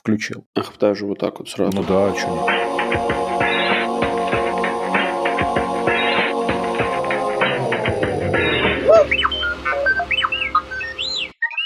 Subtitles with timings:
[0.00, 0.46] включил.
[0.56, 1.76] Ах, даже вот так вот сразу.
[1.76, 2.46] Ну да, что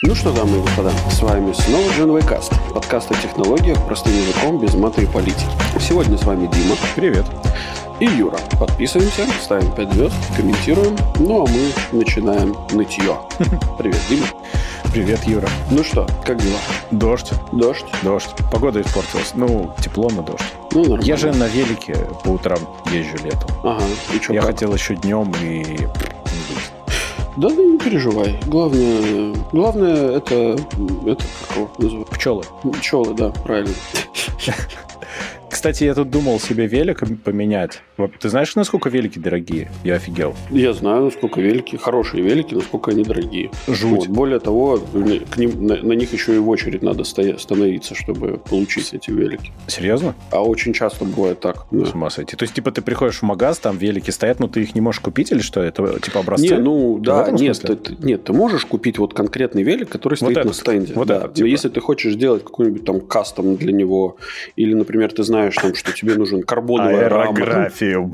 [0.07, 4.61] Ну что, дамы и господа, с вами снова Джен Каст, подкаст о технологиях простым языком
[4.61, 5.47] без мата и политики.
[5.81, 6.77] Сегодня с вами Дима.
[6.95, 7.25] Привет.
[8.01, 8.39] И Юра.
[8.59, 13.17] Подписываемся, ставим 5 звезд, комментируем, ну а мы начинаем нытье.
[13.79, 14.27] Привет, Дима.
[14.95, 15.49] Привет, Юра.
[15.73, 16.61] Ну что, как дела?
[16.93, 17.33] Дождь.
[17.51, 17.85] Дождь?
[18.05, 18.31] Дождь.
[18.53, 19.33] Погода испортилась.
[19.35, 20.45] Ну, тепло, но дождь.
[20.71, 21.03] Ну, нормально.
[21.05, 22.61] Я же на велике по утрам
[22.93, 23.51] езжу летом.
[23.65, 23.83] Ага,
[24.15, 24.51] и что Я как?
[24.51, 25.89] хотел еще днем и...
[27.37, 28.39] Да, да не переживай.
[28.47, 30.57] Главное, главное это,
[31.07, 32.11] это как его называют?
[32.11, 32.45] Пчелы.
[32.79, 33.75] Пчелы, да, правильно.
[35.55, 37.81] Кстати, я тут думал себе велик поменять.
[37.97, 39.71] Вот Ты знаешь, насколько велики дорогие?
[39.85, 40.35] Я офигел.
[40.51, 43.53] Я знаю, насколько велики, хорошие велики, насколько они дорогие.
[43.69, 44.09] Жуть.
[44.09, 44.09] Вот.
[44.09, 44.79] Более того,
[45.31, 49.13] к ним, на, на них еще и в очередь надо стоять, становиться, чтобы получить эти
[49.13, 49.53] велики.
[49.69, 50.17] Серьезно?
[50.33, 51.67] А очень часто бывает так.
[51.71, 51.87] да.
[51.87, 52.35] С ума сойти.
[52.35, 55.01] То есть, типа, ты приходишь в магаз, там велики стоят, но ты их не можешь
[55.01, 55.63] купить или что?
[55.63, 56.49] Это типа образцы?
[56.49, 60.41] Не, ну да, нет, ты, нет, ты можешь купить вот конкретный велик, который стоит на
[60.41, 60.95] этот, стенде.
[60.95, 61.19] вот да.
[61.19, 61.47] этот, Но типа.
[61.47, 64.17] если ты хочешь сделать какой-нибудь там кастом для него,
[64.57, 67.31] или, например, ты знаешь, там, что тебе нужен карбоновая рама.
[67.31, 68.13] Аэрографию.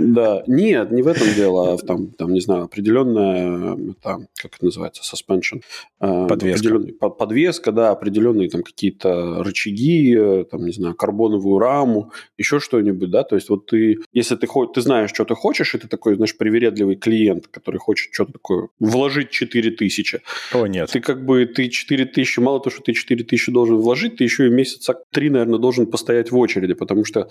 [0.00, 4.56] Да, нет, не в этом дело, а в там, там, не знаю, определенная, там, как
[4.56, 5.62] это называется, suspension.
[6.00, 6.78] э, Подвеска.
[7.08, 13.22] подвеска, да, определенные там какие-то рычаги, э, там, не знаю, карбоновую раму, еще что-нибудь, да,
[13.24, 16.36] то есть вот ты, если ты, ты знаешь, что ты хочешь, и ты такой, знаешь,
[16.36, 20.20] привередливый клиент, который хочет что-то такое, вложить 4000,
[20.52, 20.90] О, нет.
[20.90, 24.50] ты как бы, ты 4000, мало того, что ты 4000 должен вложить, ты еще и
[24.50, 27.28] месяца три, наверное, должен постоять в очереди, потому что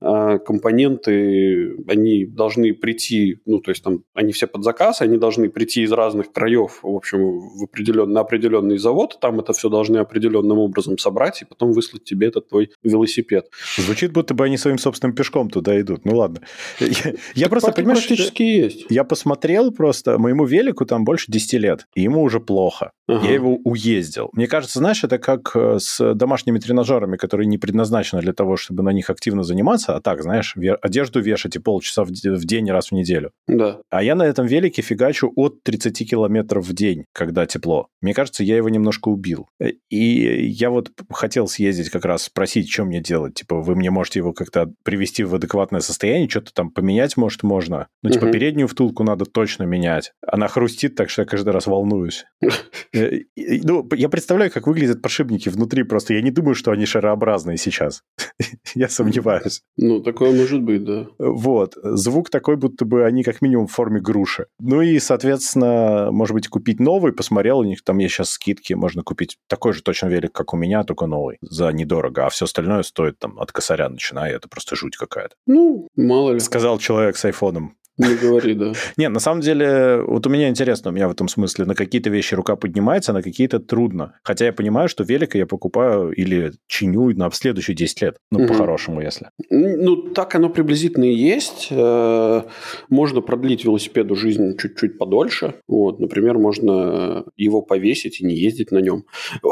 [0.00, 5.48] а, компоненты, они должны прийти, ну, то есть там они все под заказ, они должны
[5.50, 9.98] прийти из разных краев, в общем, в определен, на определенный завод, там это все должны
[9.98, 13.46] определенным образом собрать и потом выслать тебе этот твой велосипед.
[13.76, 16.04] Звучит, будто бы они своим собственным пешком туда идут.
[16.04, 16.40] Ну ладно.
[16.80, 18.86] Я, я просто, понимаешь, практически есть.
[18.88, 22.92] я посмотрел просто, моему велику там больше 10 лет, и ему уже плохо.
[23.08, 23.26] Ага.
[23.26, 24.30] Я его уездил.
[24.32, 28.82] Мне кажется, знаешь, это как э, с домашними тренажерами, которые не предназначены для того, чтобы
[28.82, 32.88] на них активно заниматься, а так, знаешь, одежду вешать и полчаса в в день раз
[32.88, 33.30] в неделю.
[33.46, 33.78] Да.
[33.90, 37.88] А я на этом велике фигачу от 30 километров в день, когда тепло.
[38.02, 39.48] Мне кажется, я его немножко убил.
[39.60, 43.34] Э, И я вот хотел съездить как раз спросить, что мне делать.
[43.34, 47.86] Типа, вы мне можете его как-то привести в адекватное состояние, что-то там поменять, может, можно.
[48.02, 48.32] Ну, типа, Мгм.
[48.32, 50.12] переднюю втулку надо точно менять.
[50.26, 52.24] Она хрустит, так что я каждый раз волнуюсь.
[52.94, 57.56] Э, Ну, я представляю, как выглядят подшипники внутри, просто я не думаю, что они шарообразные
[57.58, 58.02] сейчас.
[58.74, 59.62] Я сомневаюсь.
[59.76, 61.06] Ну, такое может быть, да.
[61.18, 61.76] Вот.
[61.82, 64.46] Звук такой, будто бы они как минимум в форме груши.
[64.58, 67.12] Ну и, соответственно, может быть, купить новый.
[67.12, 68.74] Посмотрел, у них там есть сейчас скидки.
[68.74, 71.38] Можно купить такой же точно велик, как у меня, только новый.
[71.40, 72.26] За недорого.
[72.26, 74.34] А все остальное стоит там от косаря начиная.
[74.34, 75.34] Это просто жуть какая-то.
[75.46, 77.76] Ну, мало ли, Сказал человек с айфоном.
[77.98, 78.72] Не говори, да.
[78.96, 82.10] Не, на самом деле, вот у меня интересно, у меня в этом смысле на какие-то
[82.10, 84.14] вещи рука поднимается, на какие-то трудно.
[84.22, 88.16] Хотя я понимаю, что велика я покупаю или чиню на следующие 10 лет.
[88.30, 88.48] Ну, Мгм.
[88.48, 89.30] по-хорошему, если.
[89.50, 91.68] Ну, так оно приблизительно и есть.
[91.70, 92.42] Э,
[92.88, 95.54] Можно продлить велосипеду жизнь чуть-чуть подольше.
[95.68, 99.04] Вот, например, можно его повесить и не ездить на нем.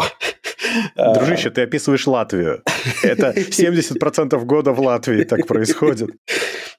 [0.97, 2.63] Дружище, ты описываешь Латвию.
[3.03, 6.11] Это 70% года в Латвии так происходит.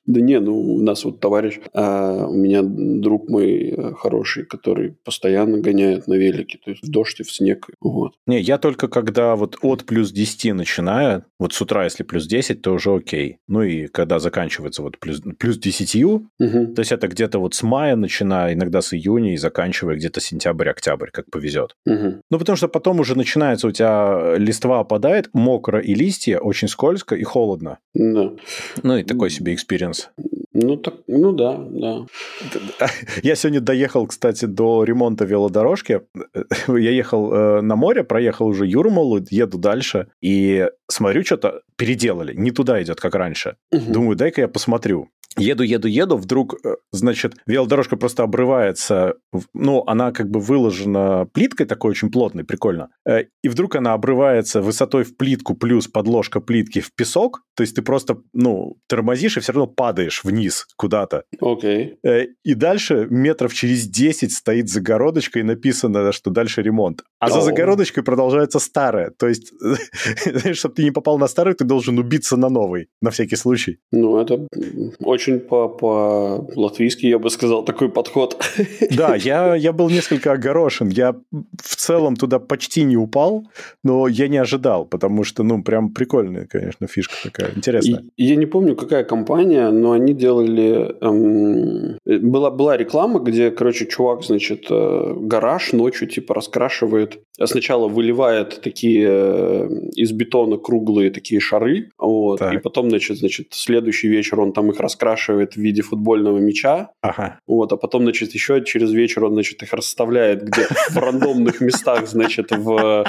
[0.05, 4.95] Да не, ну, у нас вот товарищ, а, у меня друг мой э, хороший, который
[5.03, 7.67] постоянно гоняет на велике, то есть в дождь и в снег.
[7.81, 8.13] Вот.
[8.27, 12.61] Не, я только когда вот от плюс 10 начинаю, вот с утра, если плюс 10,
[12.61, 13.38] то уже окей.
[13.47, 15.95] Ну и когда заканчивается вот плюс, плюс 10,
[16.39, 16.75] Мгм.
[16.75, 21.09] то есть это где-то вот с мая начиная, иногда с июня и заканчивая где-то сентябрь-октябрь,
[21.11, 21.75] как повезет.
[21.85, 22.22] Мгм.
[22.29, 27.16] Ну, потому что потом уже начинается, у тебя листва опадает, мокро и листья, очень скользко
[27.16, 27.79] и холодно.
[27.93, 28.31] Да.
[28.83, 29.94] Ну, и такой себе experience.
[30.57, 32.06] Ну, так, ну да, да.
[33.23, 36.01] Я сегодня доехал, кстати, до ремонта велодорожки.
[36.67, 42.34] Я ехал э, на море, проехал уже Юрмалу, еду дальше, и смотрю, что-то переделали.
[42.34, 43.58] Не туда идет, как раньше.
[43.72, 43.91] Мгм.
[43.91, 45.09] Думаю, дай-ка я посмотрю.
[45.37, 49.16] Еду, еду, еду, вдруг, э, значит, велодорожка просто обрывается,
[49.53, 54.61] ну, она как бы выложена плиткой такой очень плотной, прикольно, Э, и вдруг она обрывается
[54.61, 59.39] высотой в плитку плюс подложка плитки в песок, то есть ты просто, ну, тормозишь и
[59.39, 61.23] все равно падаешь вниз куда-то.
[61.39, 61.97] Окей.
[62.03, 67.03] Э, И дальше метров через 10 стоит загородочка и написано, что дальше ремонт.
[67.19, 67.41] А за О.
[67.41, 69.11] загородочкой продолжается старая.
[69.11, 69.53] То есть,
[70.53, 73.77] чтобы ты не попал на старый, ты должен убиться на новый, на всякий случай.
[73.91, 74.47] Ну, это
[75.16, 78.38] очень по-латвийски, я бы сказал, такой подход.
[78.91, 80.90] Да, я, я был несколько огорошен.
[80.90, 81.16] Я
[81.64, 83.44] в целом туда почти не упал,
[83.84, 88.03] но я не ожидал, потому что, ну, прям прикольная, конечно, фишка такая, интересная.
[88.17, 90.96] И, я не помню, какая компания, но они делали...
[91.02, 98.61] Эм, была, была реклама, где, короче, чувак, значит, э, гараж ночью, типа, раскрашивает сначала выливает
[98.61, 104.53] такие э, из бетона круглые такие шары, вот, и потом, значит, значит, следующий вечер он
[104.53, 107.40] там их раскрашивает в виде футбольного мяча, ага.
[107.47, 112.07] вот, а потом, значит, еще через вечер он, значит, их расставляет где-то в рандомных местах,
[112.07, 113.05] значит, в,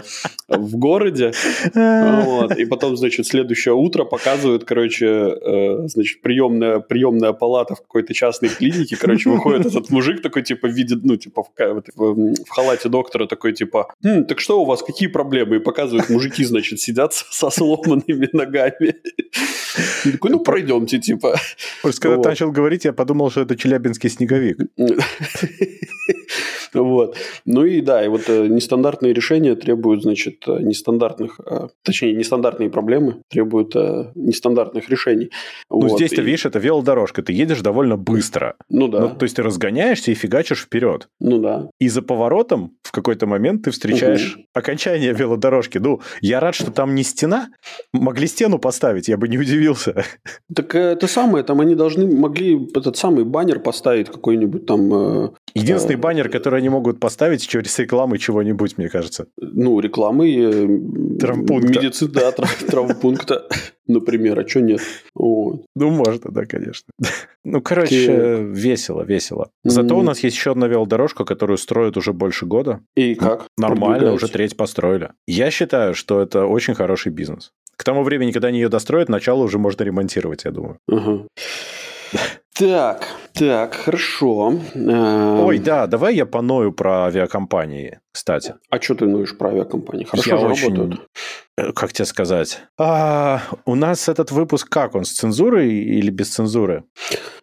[0.49, 1.33] в городе,
[1.75, 8.15] вот, и потом, значит, следующее утро показывает, короче, э, значит, приемная, приемная палата в какой-то
[8.15, 12.89] частной клинике, короче, выходит этот мужик такой, типа, видит, ну, типа, в, в, в халате
[12.89, 15.57] доктора такой, типа, хм, так что у вас, какие проблемы?
[15.57, 18.95] И показывают, мужики, значит, сидят со сломанными ногами.
[20.13, 21.37] Такой, ну, пройдемте, типа.
[21.83, 22.23] Просто когда вот.
[22.23, 24.59] ты начал говорить, я подумал, что это челябинский снеговик.
[26.75, 27.17] Вот.
[27.45, 32.71] Ну и да, и вот э, нестандартные решения требуют, значит, э, нестандартных, э, точнее, нестандартные
[32.71, 33.75] проблемы требуют
[34.15, 35.31] нестандартных решений.
[35.71, 35.93] Ну, вот.
[35.93, 36.25] здесь-то, и...
[36.25, 38.57] видишь, это велодорожка, ты едешь довольно быстро.
[38.69, 39.01] Ну да.
[39.01, 41.09] Ну, то есть ты разгоняешься и фигачишь вперед.
[41.21, 41.71] Ну да.
[41.81, 44.45] И за поворотом в какой-то момент ты встречаешь угу.
[44.55, 45.79] окончание велодорожки.
[45.79, 47.49] Ну, я рад, что там не стена.
[47.93, 50.05] Могли стену поставить, я бы не удивился.
[50.55, 55.33] Так это самое, там они должны, могли этот самый баннер поставить какой-нибудь там...
[55.55, 59.27] Единственный э, баннер, который они могут поставить через рекламы чего-нибудь, мне кажется.
[59.37, 61.69] Ну, рекламы э, травмпункта.
[61.69, 62.33] медицины, да,
[62.67, 63.47] травмпункта,
[63.87, 64.81] например, а что нет?
[65.15, 65.65] Вот.
[65.75, 66.89] Ну, можно, да, конечно.
[67.49, 69.51] Ну, короче, весело, весело.
[69.63, 72.81] Зато у нас есть еще одна велодорожка, которую строят уже больше года.
[72.97, 73.47] И как?
[73.57, 75.11] Нормально, уже треть построили.
[75.29, 77.53] Я считаю, что это очень хороший бизнес.
[77.77, 80.79] К тому времени, когда они ее достроят, начало уже можно ремонтировать, я думаю.
[80.89, 81.29] Угу.
[82.59, 84.55] Так, так, хорошо.
[84.75, 85.41] Эм.
[85.41, 88.55] Ой, да, давай я поною про авиакомпании, кстати.
[88.71, 90.05] А что ты ноешь про авиакомпании?
[90.05, 90.75] Хорошо я же очень...
[90.75, 91.07] работают.
[91.59, 92.63] Э, как тебе сказать?
[92.79, 96.85] А, у нас этот выпуск как он, с цензурой или без цензуры?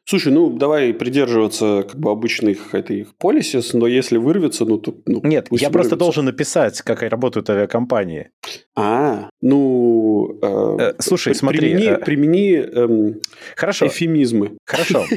[0.03, 4.95] Слушай, ну давай придерживаться как бы обычных этих полисис, но если вырвется, ну то...
[5.05, 8.31] Ну, Нет, я просто должен написать, как работают авиакомпании.
[8.75, 10.39] А, ну...
[10.41, 11.59] Э, э, слушай, смотри...
[11.59, 13.13] Примени, э, примени э,
[13.55, 13.87] Хорошо.
[13.88, 14.57] эвфемизмы.
[14.65, 15.05] Хорошо.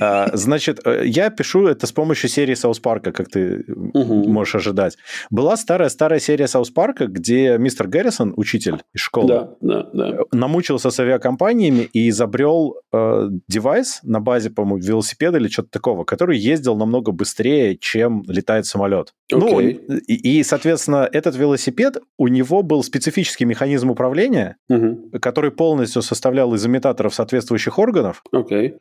[0.00, 4.28] А, значит, э, я пишу это с помощью серии Саус Парка, как ты угу.
[4.28, 4.96] можешь ожидать.
[5.30, 10.18] Была старая-старая серия Саус Парка, где мистер Гаррисон, учитель из школы, да, да, да.
[10.32, 16.38] намучился с авиакомпаниями и изобрел э, девайс на базе, по-моему, велосипеда или что-то такого, который
[16.38, 19.14] ездил намного быстрее, чем летает самолет.
[19.32, 19.38] Okay.
[19.38, 25.18] Ну, и, и, соответственно, этот велосипед, у него был специфический механизм управления, угу.
[25.20, 28.22] который полностью составлял из имитаторов соответствующих органов.
[28.34, 28.78] Okay.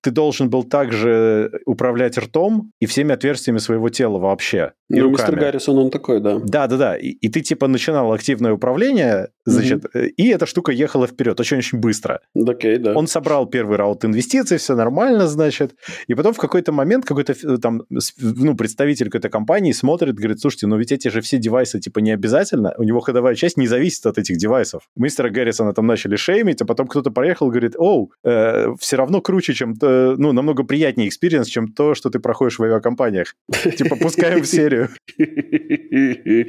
[0.00, 4.72] Ты должен был также управлять ртом и всеми отверстиями своего тела вообще.
[4.88, 5.12] И ну, руками.
[5.12, 6.38] мистер Гаррисон, он такой, да.
[6.38, 6.96] Да-да-да.
[6.96, 11.78] И, и ты типа начинал активное управление, значит, mm и эта штука ехала вперед очень-очень
[11.78, 12.20] быстро.
[12.34, 12.94] Окей, okay, да.
[12.94, 15.74] Он собрал первый раунд инвестиций, все нормально, значит.
[16.06, 17.82] И потом в какой-то момент какой-то э, там,
[18.18, 22.12] ну, представитель какой-то компании смотрит, говорит, слушайте, ну ведь эти же все девайсы типа не
[22.12, 24.82] обязательно, у него ходовая часть не зависит от этих девайсов.
[24.96, 29.20] Мистера Гаррисона там начали шеймить, а потом кто-то проехал и говорит, оу, э, все равно
[29.20, 33.34] круче, чем, то, ну, намного приятнее experience, чем то, что ты проходишь в авиакомпаниях.
[33.76, 34.88] Типа пускаем в серию.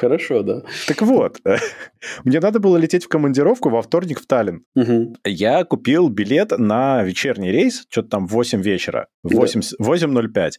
[0.00, 0.62] Хорошо, да.
[0.86, 1.40] Так вот,
[2.24, 4.64] мне надо было лететь в командировку во вторник в Таллин.
[5.24, 10.50] Я купил билет на вечерний рейс, что-то там в 8 вечера, 8.05.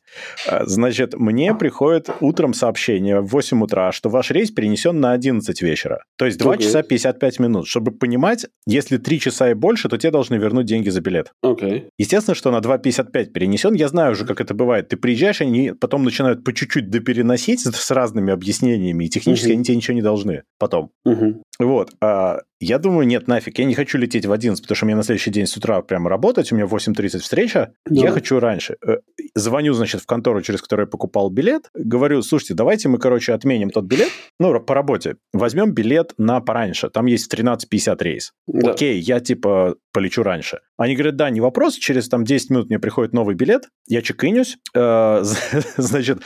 [0.47, 5.61] А, значит, мне приходит утром сообщение в 8 утра, что ваш рейс перенесен на 11
[5.61, 6.03] вечера.
[6.17, 7.67] То есть 2 часа 55 минут.
[7.67, 11.31] Чтобы понимать, если 3 часа и больше, то тебе должны вернуть деньги за билет.
[11.43, 11.87] Okay.
[11.97, 13.73] Естественно, что на 2.55 перенесен.
[13.73, 14.89] Я знаю уже, как это бывает.
[14.89, 19.53] Ты приезжаешь, они потом начинают по чуть-чуть допереносить с разными объяснениями, и технически угу.
[19.53, 20.91] они тебе ничего не должны потом.
[21.05, 21.43] Угу.
[21.59, 21.91] Вот.
[22.01, 25.03] А я думаю, нет, нафиг, я не хочу лететь в 11, потому что мне на
[25.03, 28.01] следующий день с утра прямо работать, у меня в 8.30 встреча, да.
[28.01, 28.77] я хочу раньше.
[28.85, 28.97] Э,
[29.35, 33.71] звоню, значит, в контору, через которую я покупал билет, говорю, слушайте, давайте мы, короче, отменим
[33.71, 38.33] тот билет, ну, по работе, возьмем билет на пораньше, там есть 13.50 рейс.
[38.45, 38.71] Да.
[38.71, 40.59] Окей, я, типа, полечу раньше.
[40.81, 44.57] Они говорят, да, не вопрос, через там 10 минут мне приходит новый билет, я чекинюсь,
[44.73, 45.19] э,
[45.77, 46.23] значит,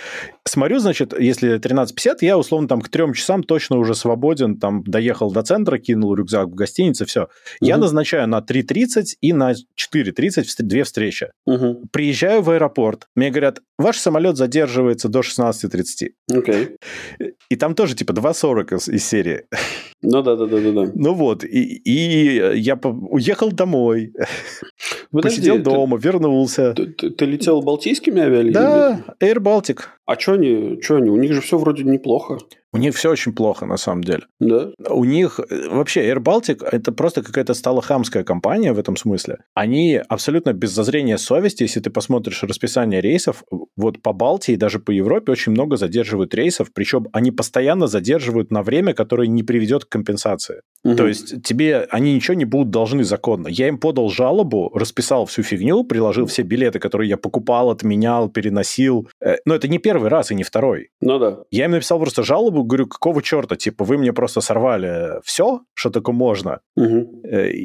[0.48, 5.30] смотрю, значит, если 13.50, я условно там к 3 часам точно уже свободен, там доехал
[5.30, 7.24] до центра, кинул рюкзак в гостинице, все.
[7.24, 7.30] Угу.
[7.60, 11.32] Я назначаю на 3.30 и на 4.30 две встречи.
[11.46, 11.90] Угу.
[11.92, 16.12] Приезжаю в аэропорт, мне говорят, ваш самолет задерживается до 16.30.
[16.32, 16.78] Okay.
[17.50, 19.44] И там тоже типа 2.40 из, из серии.
[20.02, 20.92] Ну да, да, да, да, да.
[20.94, 24.14] Ну вот, и, и я уехал домой,
[25.12, 26.74] Подожди, посидел дома, вернулся.
[26.74, 28.54] Ты, ты, ты летел балтийскими авиалиниями?
[28.54, 29.80] Да, Air Baltic.
[30.06, 31.10] А что они, что они?
[31.10, 32.38] У них же все вроде неплохо.
[32.76, 34.24] У них все очень плохо, на самом деле.
[34.42, 34.72] Да?
[34.90, 39.38] У них э, вообще Air Baltic это просто какая-то стала хамская компания в этом смысле.
[39.54, 43.44] Они абсолютно без зазрения совести, если ты посмотришь расписание рейсов,
[43.78, 48.62] вот по Балтии, даже по Европе очень много задерживают рейсов, причем они постоянно задерживают на
[48.62, 50.60] время, которое не приведет к компенсации.
[50.84, 50.96] Угу.
[50.98, 53.48] То есть тебе они ничего не будут должны законно.
[53.48, 59.08] Я им подал жалобу, расписал всю фигню, приложил все билеты, которые я покупал, отменял, переносил.
[59.24, 60.90] Э, но это не первый раз и не второй.
[61.02, 61.40] Ну да.
[61.52, 65.90] Я им написал просто жалобу, говорю, какого черта, типа, вы мне просто сорвали все, что
[65.90, 66.60] только можно.
[66.76, 67.22] Угу.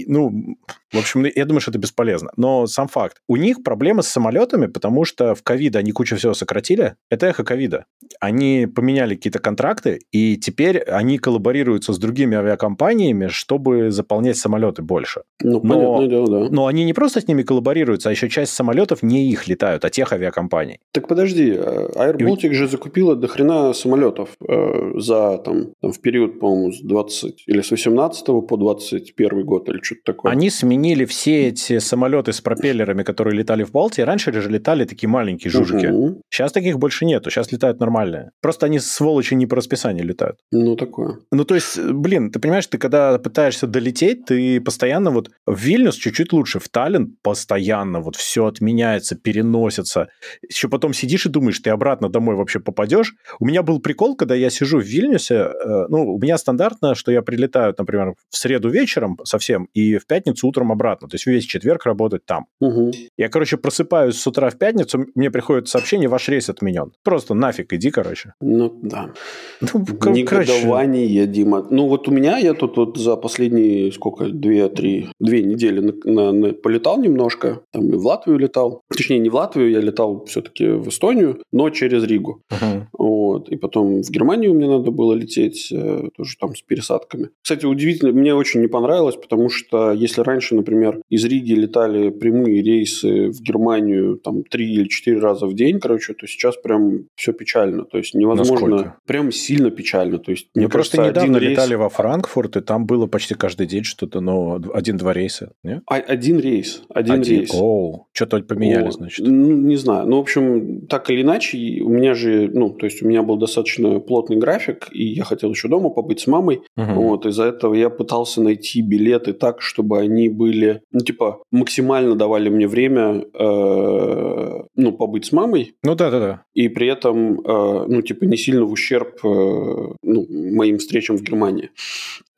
[0.07, 0.57] Ну,
[0.93, 2.31] в общем, я думаю, что это бесполезно.
[2.37, 3.19] Но сам факт.
[3.29, 6.95] У них проблемы с самолетами, потому что в ковид они кучу всего сократили.
[7.11, 7.87] Это эхо ковида.
[8.21, 15.23] Они поменяли какие-то контракты, и теперь они коллаборируются с другими авиакомпаниями, чтобы заполнять самолеты больше.
[15.43, 16.49] Ну, но, дело, да.
[16.51, 19.91] Но они не просто с ними коллаборируются, а еще часть самолетов не их летают, а
[19.91, 20.81] тех авиакомпаний.
[20.93, 22.53] Так подожди, э, И...
[22.53, 27.61] же закупила до хрена самолетов э, за там, там в период, по-моему, с 20 или
[27.61, 30.33] с 18 по 21 год или что-то такое.
[30.33, 34.03] Они сменили все эти самолеты с пропеллерами, которые летали в Балтии.
[34.03, 35.87] Раньше же летали такие маленькие жужики.
[35.87, 36.23] Угу.
[36.31, 37.31] Сейчас таких больше нету.
[37.31, 38.31] Сейчас летают нормальные.
[38.41, 40.39] Просто они, сволочи, не по расписанию летают.
[40.53, 41.19] Ну, такое.
[41.33, 45.97] Ну, то есть, блин, ты понимаешь, ты когда пытаешься долететь, ты постоянно вот в Вильнюс
[45.97, 50.09] чуть-чуть лучше, в Таллин постоянно вот все отменяется, переносится.
[50.49, 53.15] Еще потом сидишь и думаешь, ты обратно домой вообще попадешь.
[53.39, 57.13] У меня был прикол, когда я сижу в Вильнюсе, э, ну, у меня стандартно, что
[57.13, 61.09] я прилетаю, например, в среду вечером совсем, и в пятницу утром обратно.
[61.09, 62.47] То есть весь четверг работать там.
[62.61, 62.93] Угу.
[63.17, 66.93] Я, короче, просыпаюсь с утра в пятницу, мне приходит сообщение, ваш рейс отменен.
[67.03, 68.35] Просто нафиг иди, короче.
[68.41, 69.13] Ну, да.
[69.61, 71.27] Ну, Негодование, короче...
[71.27, 71.67] Дима.
[71.71, 76.33] Ну, вот у меня, я тут вот за последние, сколько, две-три, две недели на, на,
[76.33, 77.61] на, полетал немножко.
[77.73, 78.83] Там и в Латвию летал.
[78.89, 82.43] Точнее, не в Латвию, я летал все-таки в Эстонию, но через Ригу.
[82.51, 82.87] Угу.
[82.93, 83.49] Вот.
[83.49, 87.31] И потом в Германию мне надо было лететь, э, тоже там с пересадками.
[87.43, 92.63] Кстати, удивительно, мне очень не понравилось, потому что если раньше, например, из Риги летали прямые
[92.63, 97.33] рейсы в Германию там три или четыре раза в день, короче, то сейчас прям все
[97.33, 97.85] печально.
[97.85, 98.69] То есть невозможно...
[98.69, 98.97] Насколько?
[99.07, 100.19] Прям сильно печально.
[100.19, 101.53] То есть, мне, мне просто кажется, недавно рейс...
[101.53, 105.83] летали во Франкфурт, и там было почти каждый день что-то, но один-два рейса, не?
[105.87, 106.83] А, один рейс.
[106.89, 107.39] Один, один.
[107.39, 107.55] рейс.
[107.55, 109.27] Оу, что-то поменяли, О, значит.
[109.27, 110.07] Ну, не знаю.
[110.07, 111.59] Ну, в общем, так или иначе,
[111.91, 115.69] меня же, ну, то есть у меня был достаточно плотный график, и я хотел еще
[115.69, 116.63] дома побыть с мамой.
[116.77, 116.93] Угу.
[116.93, 122.49] Вот, из-за этого я пытался найти билеты так, чтобы они были, ну, типа, максимально давали
[122.49, 125.75] мне время, э, ну, побыть с мамой.
[125.83, 126.45] Ну, да-да-да.
[126.55, 131.23] И при этом, э, ну, типа, не сильно в ущерб, э, ну, моим встречам в
[131.23, 131.71] Германии.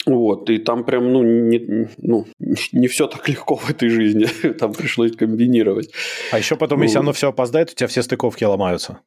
[0.04, 2.26] Вот, и там прям, ну, не, ну,
[2.73, 4.26] не все так легко в этой жизни.
[4.59, 5.90] там пришлось комбинировать.
[6.32, 6.85] А еще потом, вот.
[6.85, 8.99] если оно все опоздает, у тебя все стыковки ломаются.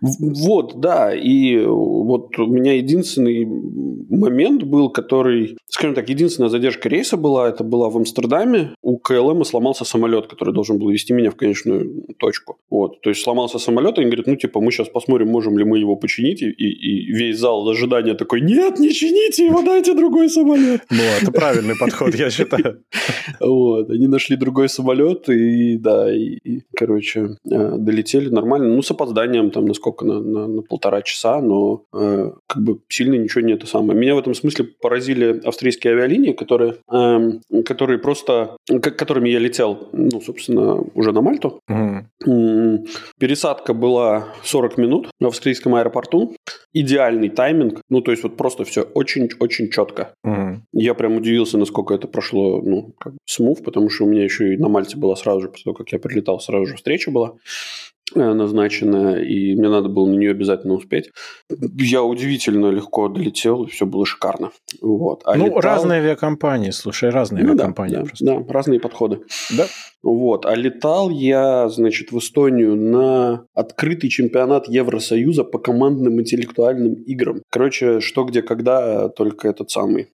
[0.00, 1.14] Вот, да.
[1.14, 3.46] И вот у меня единственный
[4.10, 8.74] момент был, который, скажем так, единственная задержка рейса была, это была в Амстердаме.
[8.82, 12.58] У КЛМ сломался самолет, который должен был вести меня в конечную точку.
[12.68, 15.64] Вот, то есть сломался самолет, и они говорят, ну, типа, мы сейчас посмотрим, можем ли
[15.64, 20.28] мы его починить, и, и весь зал ожидания такой, нет, не чините его, дайте другой
[20.28, 20.82] самолет самолет.
[20.90, 22.82] Ну, это правильный подход, я считаю.
[23.40, 28.68] Вот, они нашли другой самолет, и да, и, короче, э, долетели нормально.
[28.68, 33.44] Ну, с опозданием там на сколько, на, полтора часа, но э, как бы сильно ничего
[33.44, 33.98] не это самое.
[33.98, 40.20] Меня в этом смысле поразили австрийские авиалинии, которые, э, которые просто, которыми я летел, ну,
[40.20, 41.60] собственно, уже на Мальту.
[43.18, 46.36] Пересадка была 40 минут в австрийском аэропорту.
[46.72, 47.82] Идеальный тайминг.
[47.90, 50.14] Ну, то есть вот просто все очень-очень четко.
[50.24, 50.31] Угу.
[50.72, 54.56] Я прям удивился, насколько это прошло, ну, как смув, потому что у меня еще и
[54.56, 57.34] на Мальте была сразу же, после того, как я прилетал, сразу же встреча была.
[58.14, 61.10] Э, назначенная, и мне надо было на нее обязательно успеть.
[61.78, 64.50] Я удивительно легко долетел, и все было шикарно.
[64.80, 65.22] Вот.
[65.24, 65.60] А ну, летал...
[65.60, 68.24] разные авиакомпании, слушай, разные ну, авиакомпании да, просто.
[68.24, 69.20] Да, разные подходы.
[69.56, 69.66] Да.
[70.02, 70.46] Вот.
[70.46, 77.42] А летал я, значит, в Эстонию на открытый чемпионат Евросоюза по командным интеллектуальным играм.
[77.50, 80.08] Короче, что, где, когда, только этот самый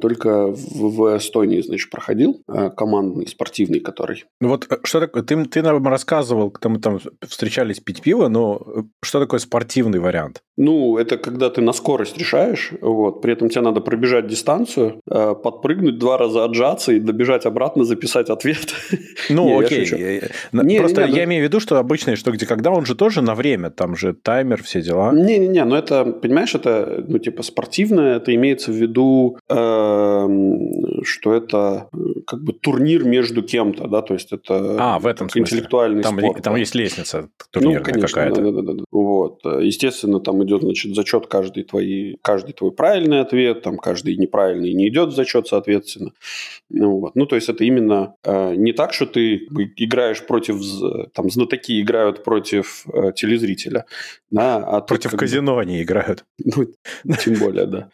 [0.00, 4.24] только в, Эстонии, значит, проходил э, командный, спортивный, который.
[4.40, 8.28] Ну вот э, что такое, ты, ты нам рассказывал, когда мы там встречались пить пиво,
[8.28, 10.42] но что такое спортивный вариант?
[10.56, 15.98] Ну, это когда ты на скорость решаешь, вот, при этом тебе надо пробежать дистанцию, подпрыгнуть,
[15.98, 18.74] два раза отжаться и добежать обратно, записать ответ.
[19.28, 20.20] Ну, окей.
[20.52, 21.24] Просто не, я ну...
[21.24, 24.14] имею в виду, что обычное, что где когда, он же тоже на время, там же
[24.14, 25.12] таймер, все дела.
[25.12, 31.88] Не-не-не, но это, понимаешь, это, ну, типа, спортивное, это имеется в виду эм, что это
[31.92, 35.42] э, как бы турнир между кем-то, да, то есть это а, в этом смысле.
[35.42, 36.42] интеллектуальный там, спорт.
[36.42, 36.58] Там да.
[36.58, 38.42] есть лестница турнирная ну, конечно, какая-то.
[38.42, 38.84] Да, да, да, да.
[38.90, 39.44] Вот.
[39.44, 44.88] Естественно, там идет, значит, зачет каждый твой, каждый твой правильный ответ, там каждый неправильный не
[44.88, 46.12] идет в зачет, соответственно.
[46.70, 47.14] Ну, вот.
[47.14, 49.36] ну то есть это именно э, не так, что ты
[49.76, 50.60] играешь против,
[51.12, 53.86] там, знатоки играют против э, телезрителя,
[54.30, 56.24] да, а против тут, казино бы, они играют.
[57.04, 57.88] Ну, тем более, да.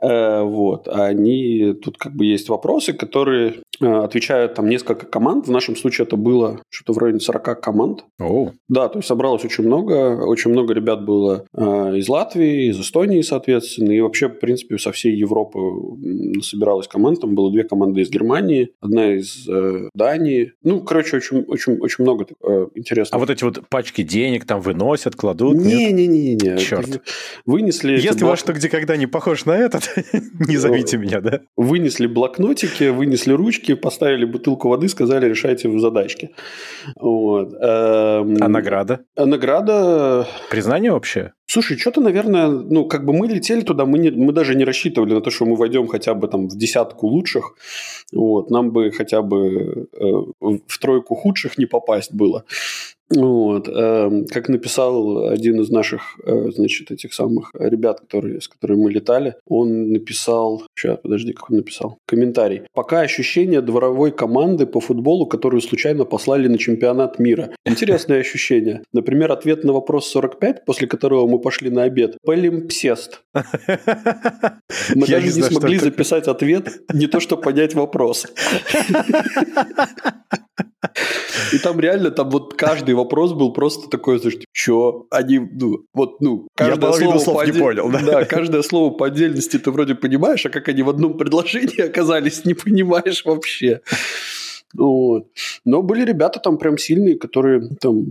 [0.00, 0.88] Э, вот.
[0.94, 5.48] Они, тут как бы есть вопросы, которые э, отвечают там несколько команд.
[5.48, 8.04] В нашем случае это было что-то в районе 40 команд.
[8.22, 8.52] Oh.
[8.68, 10.24] Да, то есть собралось очень много.
[10.24, 11.62] Очень много ребят было э,
[11.96, 13.90] из Латвии, из Эстонии, соответственно.
[13.90, 15.58] И вообще, в принципе, со всей Европы
[16.42, 17.22] собиралась команда.
[17.22, 20.52] Там было две команды из Германии, одна из э, Дании.
[20.62, 23.18] Ну, короче, очень, очень, очень много э, интересного.
[23.20, 25.56] А вот эти вот пачки денег там выносят, кладут?
[25.56, 26.56] Не-не-не.
[26.58, 27.02] Черт.
[27.46, 27.94] Вынесли...
[27.94, 29.90] Если ваш что где когда не похож на этот,
[30.48, 31.40] не зовите меня, да?
[31.56, 36.30] Вынесли блокнотики, вынесли ручки, поставили бутылку воды, сказали, решайте в задачке.
[36.96, 37.54] Вот.
[37.54, 38.36] Эм...
[38.40, 39.00] А награда?
[39.16, 40.26] А награда...
[40.50, 41.32] Признание общее?
[41.46, 45.14] Слушай, что-то, наверное, ну, как бы мы летели туда, мы, не, мы даже не рассчитывали
[45.14, 47.54] на то, что мы войдем хотя бы там в десятку лучших.
[48.12, 50.04] Вот, нам бы хотя бы э,
[50.40, 52.44] в тройку худших не попасть было.
[53.10, 53.68] Вот.
[53.68, 58.92] Эм, как написал один из наших, э, значит, этих самых ребят, которые, с которыми мы
[58.92, 60.62] летали, он написал...
[60.74, 61.98] Сейчас, подожди, как он написал?
[62.06, 62.62] Комментарий.
[62.72, 67.50] «Пока ощущение дворовой команды по футболу, которую случайно послали на чемпионат мира.
[67.64, 68.82] Интересное ощущение.
[68.92, 72.16] Например, ответ на вопрос 45, после которого мы пошли на обед.
[72.24, 73.22] Полимпсест.
[74.94, 78.26] Мы даже не смогли записать ответ, не то что понять вопрос.
[81.52, 85.84] И там реально, там вот каждый вопрос был просто такой, знаешь, типа, что они, ну,
[85.92, 88.00] вот, ну, каждое Я слово слов по не понял, да?
[88.00, 92.44] Да, каждое слово по отдельности ты вроде понимаешь, а как они в одном предложении оказались,
[92.44, 93.80] не понимаешь вообще.
[94.74, 95.26] Вот.
[95.64, 98.04] Но были ребята там прям сильные, которые там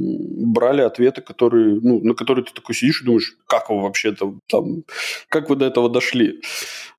[0.54, 4.40] брали ответы, которые, ну, на которые ты такой сидишь и думаешь, как вы вообще там,
[4.48, 4.84] там
[5.30, 6.42] как вы до этого дошли.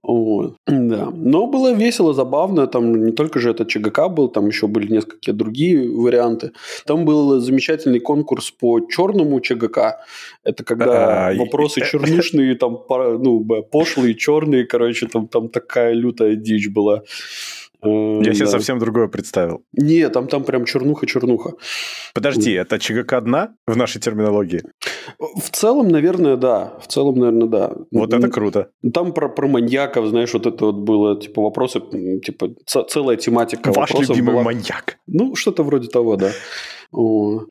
[0.03, 0.57] Вот.
[0.67, 1.11] Да.
[1.15, 2.67] Но было весело, забавно.
[2.67, 6.53] Там не только же это ЧГК был, там еще были несколько другие варианты.
[6.85, 10.01] Там был замечательный конкурс по черному ЧГК.
[10.45, 16.69] Это когда а, вопросы чернушные, там ну, пошлые, черные, короче, там, там такая лютая дичь
[16.69, 17.03] была.
[17.85, 18.51] Я себе да.
[18.51, 19.65] совсем другое представил.
[19.73, 21.53] Не, там, там прям чернуха-чернуха.
[22.15, 24.63] Подожди, это ЧГК одна в нашей терминологии?
[25.19, 26.79] В целом, наверное, да.
[26.81, 27.73] В целом, наверное, да.
[27.91, 28.69] Вот это круто.
[28.93, 31.81] Там про, про маньяков, знаешь, вот это вот было, типа, вопросы,
[32.25, 34.43] типа, целая тематика Ваш любимый была.
[34.43, 34.97] маньяк.
[35.07, 36.31] Ну, что-то вроде того, да.
[36.95, 37.47] О,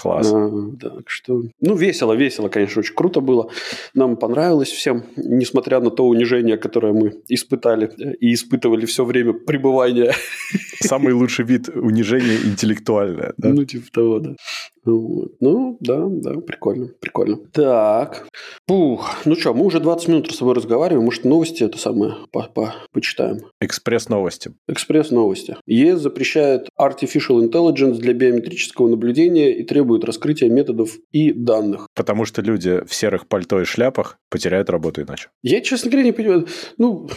[0.00, 0.32] Класс.
[0.32, 3.50] А, так что, ну, весело, весело, конечно, очень круто было.
[3.94, 10.12] Нам понравилось всем, несмотря на то унижение, которое мы испытали и испытывали все время пребывания.
[10.80, 13.34] Самый лучший вид унижения интеллектуальное.
[13.36, 13.48] Да?
[13.48, 14.36] Ну, типа того, да.
[14.84, 15.32] Вот.
[15.40, 17.38] Ну, да, да, прикольно, прикольно.
[17.52, 18.26] Так,
[18.66, 22.50] Пух, ну что, мы уже 20 минут с тобой разговариваем, может, новости это самое по
[22.54, 23.40] -по почитаем?
[23.60, 24.52] Экспресс-новости.
[24.66, 25.56] Экспресс-новости.
[25.66, 31.88] ЕС запрещает Artificial Intelligence для биометрического наблюдения и требует раскрытия методов и данных.
[31.94, 35.28] Потому что люди в серых пальто и шляпах потеряют работу иначе.
[35.42, 36.46] Я, честно говоря, не понимаю.
[36.76, 37.08] Ну,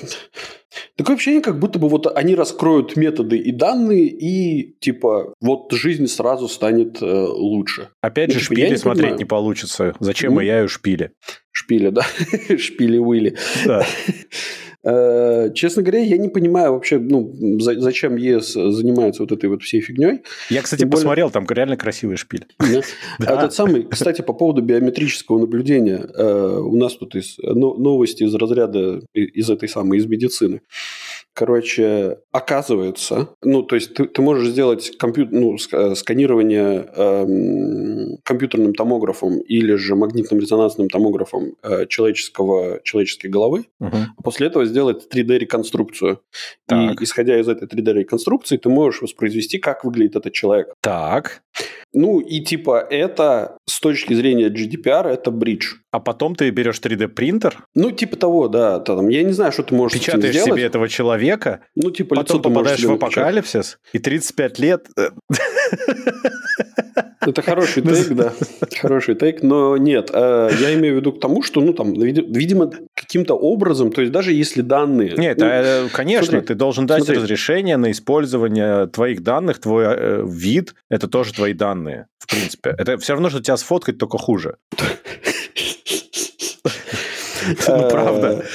[0.96, 6.08] Такое ощущение, как будто бы вот они раскроют методы и данные, и типа вот жизнь
[6.08, 7.90] сразу станет э, лучше.
[8.00, 9.20] Опять ну, же, типа, шпили не смотреть понимаю.
[9.20, 9.96] не получится.
[10.00, 11.12] Зачем ну, я и шпили?
[11.52, 12.04] Шпили, да.
[12.58, 13.36] Шпили-выли.
[13.66, 13.86] Да.
[14.84, 19.82] Э, честно говоря, я не понимаю вообще, ну, зачем ЕС занимается вот этой вот всей
[19.82, 20.22] фигней.
[20.50, 21.46] Я, кстати, Тем посмотрел, более...
[21.46, 22.46] там реально красивый шпиль.
[23.20, 23.36] Да.
[23.36, 27.14] Этот самый, кстати, по поводу биометрического наблюдения, э, у нас тут
[27.44, 30.62] новости из разряда, из этой самой, из медицины.
[31.34, 35.28] Короче, оказывается, ну, то есть ты, ты можешь сделать компью...
[35.32, 43.66] ну, э, сканирование эм, компьютерным томографом или же магнитным резонансным томографом э, человеческого, человеческой головы,
[43.80, 43.96] угу.
[44.18, 46.22] а после этого сделать 3D-реконструкцию.
[46.70, 50.74] И исходя из этой 3D-реконструкции, ты можешь воспроизвести, как выглядит этот человек.
[50.82, 51.44] Так.
[51.94, 55.76] Ну, и типа это с точки зрения GDPR это бридж.
[55.92, 57.58] А потом ты берешь 3D-принтер?
[57.76, 58.80] Ну, типа того, да.
[58.80, 60.54] Там, я не знаю, что ты можешь Печатаешь сделать.
[60.54, 64.88] себе этого человека, ну, типа, потом попадаешь в апокалипсис, и 35 лет...
[67.22, 68.34] Э, это хороший тейк, да.
[68.80, 70.10] Хороший тейк, но нет.
[70.14, 74.12] Э, я имею в виду к тому, что, ну, там, видимо, каким-то образом, то есть
[74.14, 75.16] даже если данные...
[75.18, 77.22] Нет, ну, э, конечно, смотри, ты должен дать смотри.
[77.22, 82.76] разрешение на использование твоих данных, твой э, вид, это тоже твои данные, в принципе.
[82.78, 84.58] Это все равно, что тебя сфоткать, только хуже.
[87.68, 88.46] Ну, правда.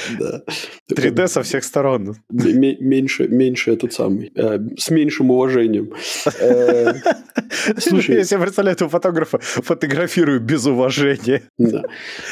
[0.91, 2.15] 3D со всех сторон.
[2.29, 5.91] Меньше, меньше этот самый, э, с меньшим уважением.
[6.39, 6.93] Э,
[7.77, 11.41] слушай, я себе представляю этого фотографа, фотографирую без уважения.
[11.57, 11.83] Да.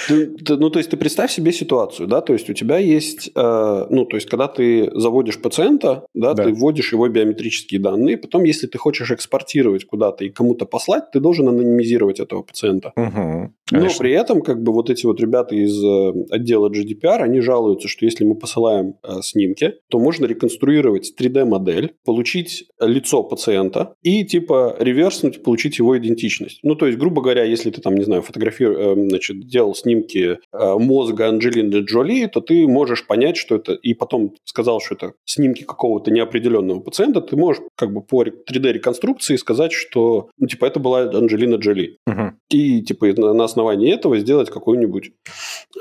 [0.10, 4.06] Ну, то есть ты представь себе ситуацию, да, то есть у тебя есть, э, ну,
[4.06, 8.78] то есть когда ты заводишь пациента, да, ты вводишь его биометрические данные, потом, если ты
[8.78, 12.94] хочешь экспортировать куда-то и кому-то послать, ты должен анонимизировать этого пациента.
[12.96, 15.84] Но при этом, как бы, вот эти вот ребята из
[16.32, 22.66] отдела GDPR, они жалуются, что если мы посылаем э, снимки, то можно реконструировать 3D-модель, получить
[22.80, 26.60] лицо пациента и типа реверснуть, получить его идентичность.
[26.62, 30.38] Ну, то есть, грубо говоря, если ты там, не знаю, фотографировал, э, значит, делал снимки
[30.54, 35.14] э, мозга Анджелины Джоли, то ты можешь понять, что это, и потом сказал, что это
[35.26, 40.80] снимки какого-то неопределенного пациента, ты можешь как бы по 3D-реконструкции сказать, что, ну, типа, это
[40.80, 41.98] была Анджелина Джоли.
[42.06, 42.32] Угу.
[42.50, 45.12] И, типа, на основании этого сделать какое-нибудь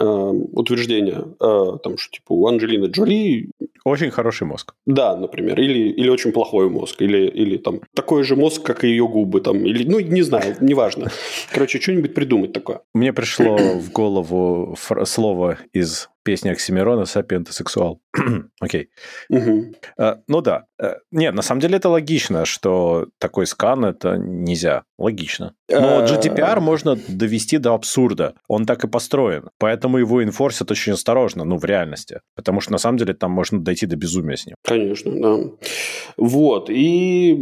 [0.01, 3.51] э, утверждение, э, там, что, типа, у Анджелины Джоли...
[3.85, 4.75] Очень хороший мозг.
[4.87, 5.61] Да, например.
[5.61, 7.03] Или, или очень плохой мозг.
[7.03, 9.41] Или, или там такой же мозг, как и ее губы.
[9.41, 11.11] Там, или, ну, не знаю, неважно.
[11.53, 12.81] Короче, что-нибудь придумать такое.
[12.95, 18.01] Мне пришло в голову слово из песни Оксимирона «Сапиент и сексуал».
[18.61, 18.89] Окей.
[19.29, 19.75] Угу.
[20.01, 20.65] Uh, ну да.
[20.81, 24.85] Uh, нет, на самом деле это логично, что такой скан это нельзя.
[24.99, 25.55] Логично.
[25.69, 28.35] Но GDPR можно довести до абсурда.
[28.49, 29.51] Он так и построен.
[29.59, 32.21] Поэтому его инфорсят очень осторожно, ну, в реальности.
[32.35, 34.57] Потому что на самом деле там можно дойти до безумия с ним.
[34.65, 35.51] Конечно, да.
[36.17, 36.71] Вот.
[36.71, 37.39] И...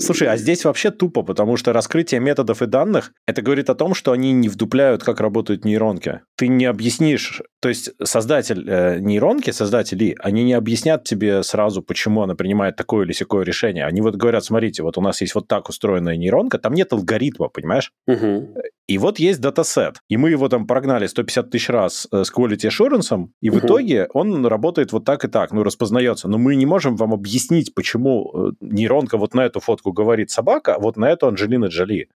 [0.00, 3.94] Слушай, а здесь вообще тупо, потому что раскрытие методов и данных, это говорит о том,
[3.94, 6.20] что они не вдупляют, как работают нейронки.
[6.36, 12.22] Ты не объяснишь, то есть создатель э, нейронки, создатели, они не объяснят тебе сразу, почему
[12.22, 13.84] она принимает такое или секое решение.
[13.84, 17.48] Они вот говорят, смотрите, вот у нас есть вот так устроенная нейронка, там нет алгоритма,
[17.48, 17.92] понимаешь?
[18.06, 18.54] Угу.
[18.88, 22.68] И вот есть датасет, и мы его там прогнали 150 тысяч раз э, с quality
[22.68, 26.28] assurance, и в итоге он работает вот так и так, ну, распознается.
[26.28, 30.74] Но мы не можем вам объяснить, почему э, нейронка вот на эту фотку говорит собака,
[30.74, 32.08] а вот на эту Анджелина Джоли.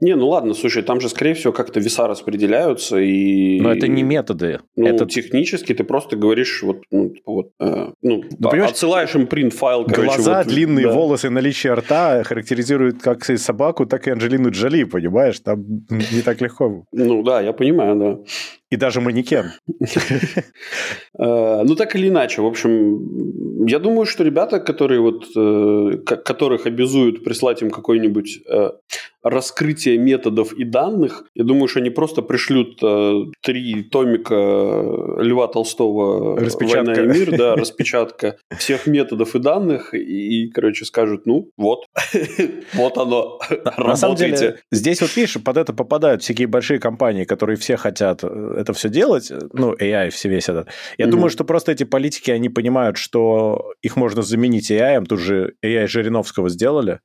[0.00, 3.60] Не, ну ладно, слушай, там же, скорее всего, как-то веса распределяются, и...
[3.60, 4.60] Но это не методы.
[4.76, 5.06] Ну, это...
[5.06, 10.16] технически ты просто говоришь, вот, ну, вот э, ну, ну отсылаешь им принт-файл, короче.
[10.16, 10.92] Глаза, вот, длинные да.
[10.92, 15.40] волосы, наличие рта характеризуют как и собаку, так и Анджелину Джоли, понимаешь?
[15.40, 16.84] Там не так легко.
[16.92, 18.18] Ну да, я понимаю, да.
[18.70, 19.52] И даже манекен.
[21.18, 26.66] Э, ну, так или иначе, в общем, я думаю, что ребята, которые вот, э, которых
[26.66, 28.70] обязуют прислать им какой-нибудь э,
[29.22, 32.80] раскрытие методов и данных, я думаю, что они просто пришлют
[33.42, 34.34] три томика
[35.18, 41.50] Льва Толстого «Война и мир», да, распечатка всех методов и данных, и, короче, скажут, ну,
[41.56, 41.84] вот,
[42.74, 43.40] вот оно,
[43.78, 48.24] На самом деле, здесь вот, видишь, под это попадают всякие большие компании, которые все хотят
[48.24, 50.68] это все делать, ну, AI все весь этот.
[50.98, 55.54] Я думаю, что просто эти политики, они понимают, что их можно заменить AI, тут же
[55.64, 57.00] AI Жириновского сделали.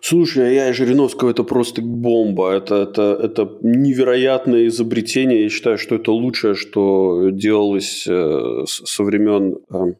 [0.00, 6.10] Слушай, AI Жириновского это просто бомба, это, это, это невероятное изобретение, я считаю, что это
[6.10, 9.58] лучшее, что делалось э, со времен...
[9.70, 9.92] Э,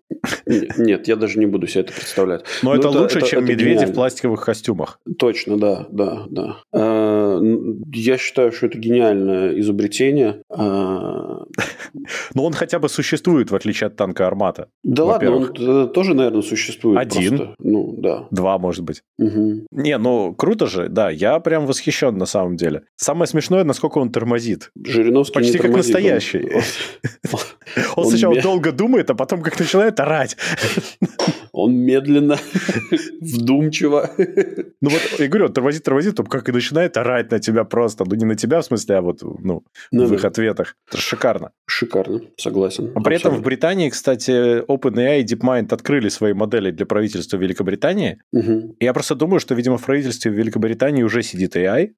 [0.79, 2.45] нет, я даже не буду себе это представлять.
[2.63, 3.93] Но, Но это, это лучше, это, чем это медведи гениально.
[3.93, 4.99] в пластиковых костюмах.
[5.19, 6.57] Точно, да, да, да.
[6.73, 7.39] Э,
[7.93, 10.43] я считаю, что это гениальное изобретение.
[12.35, 14.69] Но он хотя бы существует, в отличие от танка Армата.
[14.83, 16.99] Да ладно, он э, тоже, наверное, существует.
[16.99, 17.37] Один.
[17.37, 17.55] Просто.
[17.59, 18.27] Ну, да.
[18.31, 19.03] Два, может быть.
[19.19, 19.67] Угу.
[19.71, 22.83] Не, ну, круто же, да, я прям восхищен на самом деле.
[22.97, 24.71] Самое смешное, насколько он тормозит.
[24.83, 26.51] Жириновский Почти как настоящий.
[27.97, 30.37] Он сначала долго думает, а потом как начинает орать.
[31.53, 32.39] Он медленно,
[33.21, 34.11] вдумчиво.
[34.81, 38.05] Ну вот, я говорю, он тормозит, тормозит, то как и начинает орать на тебя просто.
[38.07, 40.77] Ну, не на тебя, в смысле, а вот, ну, ну в их ответах.
[40.89, 41.51] Это шикарно.
[41.67, 42.93] Шикарно, согласен.
[42.95, 48.19] А при этом в Британии, кстати, OpenAI и DeepMind открыли свои модели для правительства Великобритании.
[48.33, 48.77] Угу.
[48.81, 51.91] Я просто думаю, что, видимо, в правительстве Великобритании уже сидит AI.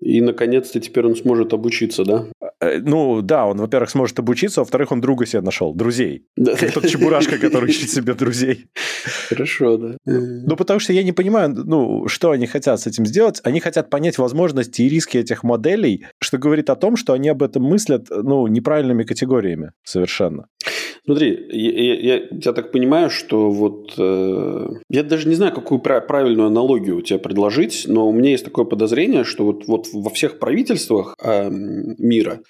[0.00, 2.26] И, наконец-то, теперь он сможет обучиться, да?
[2.60, 6.26] Э, ну, да, он, во-первых, сможет обучиться, а во-вторых, он друга себе нашел, друзей.
[6.36, 6.54] Да.
[6.56, 8.66] Тот чебурашка, который ищет себе друзей.
[9.28, 9.96] Хорошо, да.
[10.04, 13.40] Ну, потому что я не понимаю, ну, что они хотят с этим сделать.
[13.44, 17.42] Они хотят понять возможности и риски этих моделей, что говорит о том, что они об
[17.42, 20.46] этом мыслят, ну, неправильными категориями совершенно.
[21.08, 23.94] Смотри, я, я, я так понимаю, что вот...
[23.96, 28.66] Э, я даже не знаю, какую правильную аналогию тебе предложить, но у меня есть такое
[28.66, 32.40] подозрение, что вот, вот во всех правительствах э, мира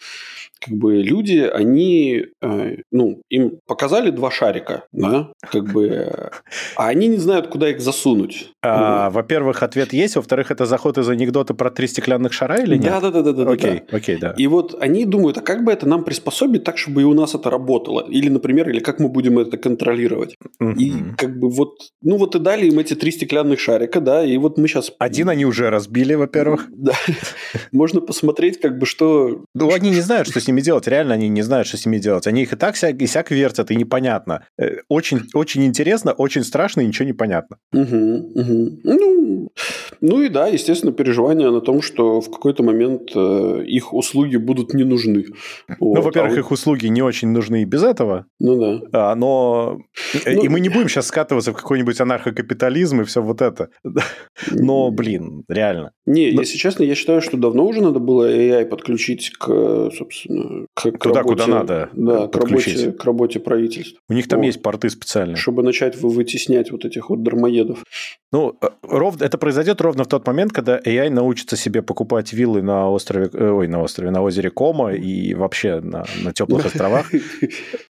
[0.60, 6.30] как бы люди, они, э, ну, им показали два шарика, да, как бы,
[6.76, 8.50] а они не знают, куда их засунуть.
[8.62, 12.86] А, во-первых, ответ есть, во-вторых, это заход из анекдота про три стеклянных шара или нет?
[12.86, 13.50] Да, да, да, да, да.
[13.50, 13.96] Окей, да.
[13.96, 14.34] окей, да.
[14.36, 17.34] И вот они думают, а как бы это нам приспособить так, чтобы и у нас
[17.34, 18.04] это работало?
[18.08, 20.36] Или, например, или как мы будем это контролировать?
[20.60, 24.36] И как бы вот, ну вот и дали им эти три стеклянных шарика, да, и
[24.38, 24.92] вот мы сейчас...
[24.98, 26.66] Один они уже разбили, во-первых.
[26.70, 26.92] Да.
[27.72, 29.44] Можно посмотреть, как бы что...
[29.54, 30.88] Ну, они не знают, что с ними делать.
[30.88, 32.26] Реально они не знают, что с ними делать.
[32.26, 34.44] Они их и так и сяк вертят, и непонятно.
[34.58, 37.58] Э, очень, очень интересно, очень страшно, и ничего не понятно.
[37.72, 38.80] Угу, угу.
[38.84, 39.52] Ну,
[40.00, 44.74] ну и да, естественно, переживания на том, что в какой-то момент э, их услуги будут
[44.74, 45.26] не нужны.
[45.80, 45.96] Вот.
[45.96, 46.40] Ну, во-первых, а вот...
[46.40, 48.26] их услуги не очень нужны и без этого.
[48.40, 48.80] Ну да.
[48.92, 49.78] А, но...
[50.26, 50.42] Ну...
[50.42, 53.68] И мы не будем сейчас скатываться в какой-нибудь анархокапитализм и все вот это.
[54.50, 55.92] Но, блин, реально.
[56.06, 56.40] Не, Но...
[56.40, 60.98] если честно, я считаю, что давно уже надо было AI подключить к, собственно, к, к
[60.98, 64.00] Туда, работе, куда надо да, к работе, к работе правительства.
[64.08, 64.46] У них там вот.
[64.46, 65.36] есть порты специальные.
[65.36, 67.84] Чтобы начать вытеснять вот этих вот дармоедов.
[68.32, 69.20] Ну, э, ров...
[69.20, 73.50] это произойдет ровно в тот момент, когда AI научится себе покупать виллы на острове, э,
[73.50, 77.10] ой, на острове, на озере Кома и вообще на, на теплых островах.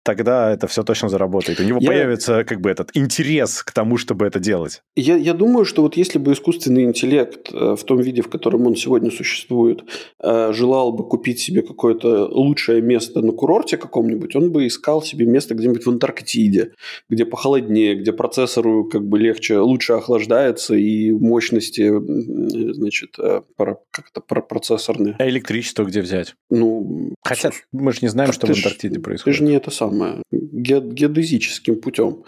[0.02, 1.60] Тогда это все точно заработает.
[1.60, 1.88] У него я...
[1.88, 4.82] появится как бы этот интерес к тому, чтобы это делать.
[4.94, 8.66] Я, я думаю, что вот если бы искусственный интеллект э, в том виде, в котором
[8.66, 9.84] он сегодня существует,
[10.22, 15.54] желал бы купить себе какое-то лучшее место на курорте каком-нибудь, он бы искал себе место
[15.54, 16.72] где-нибудь в Антарктиде,
[17.08, 24.20] где похолоднее, где процессору как бы легче, лучше охлаждается, и мощности, значит, э, как это,
[24.20, 25.16] процессорные.
[25.18, 26.34] А электричество где взять?
[26.50, 29.38] Ну, Хотя мы же не знаем, что в Антарктиде ж, происходит.
[29.38, 32.24] Ты же не это самое, ге геодезическим путем.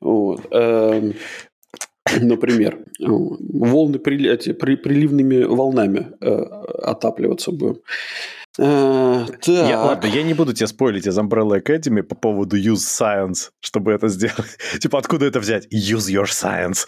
[0.00, 0.46] Вот.
[0.50, 1.14] Эм,
[2.20, 7.80] например, волны при, эти, при, приливными волнами э, отапливаться будем.
[8.58, 13.50] Э, я, ладно, я не буду тебя спойлить из Umbrella Academy по поводу use science,
[13.60, 14.58] чтобы это сделать.
[14.80, 15.66] типа, откуда это взять?
[15.72, 16.86] Use your science.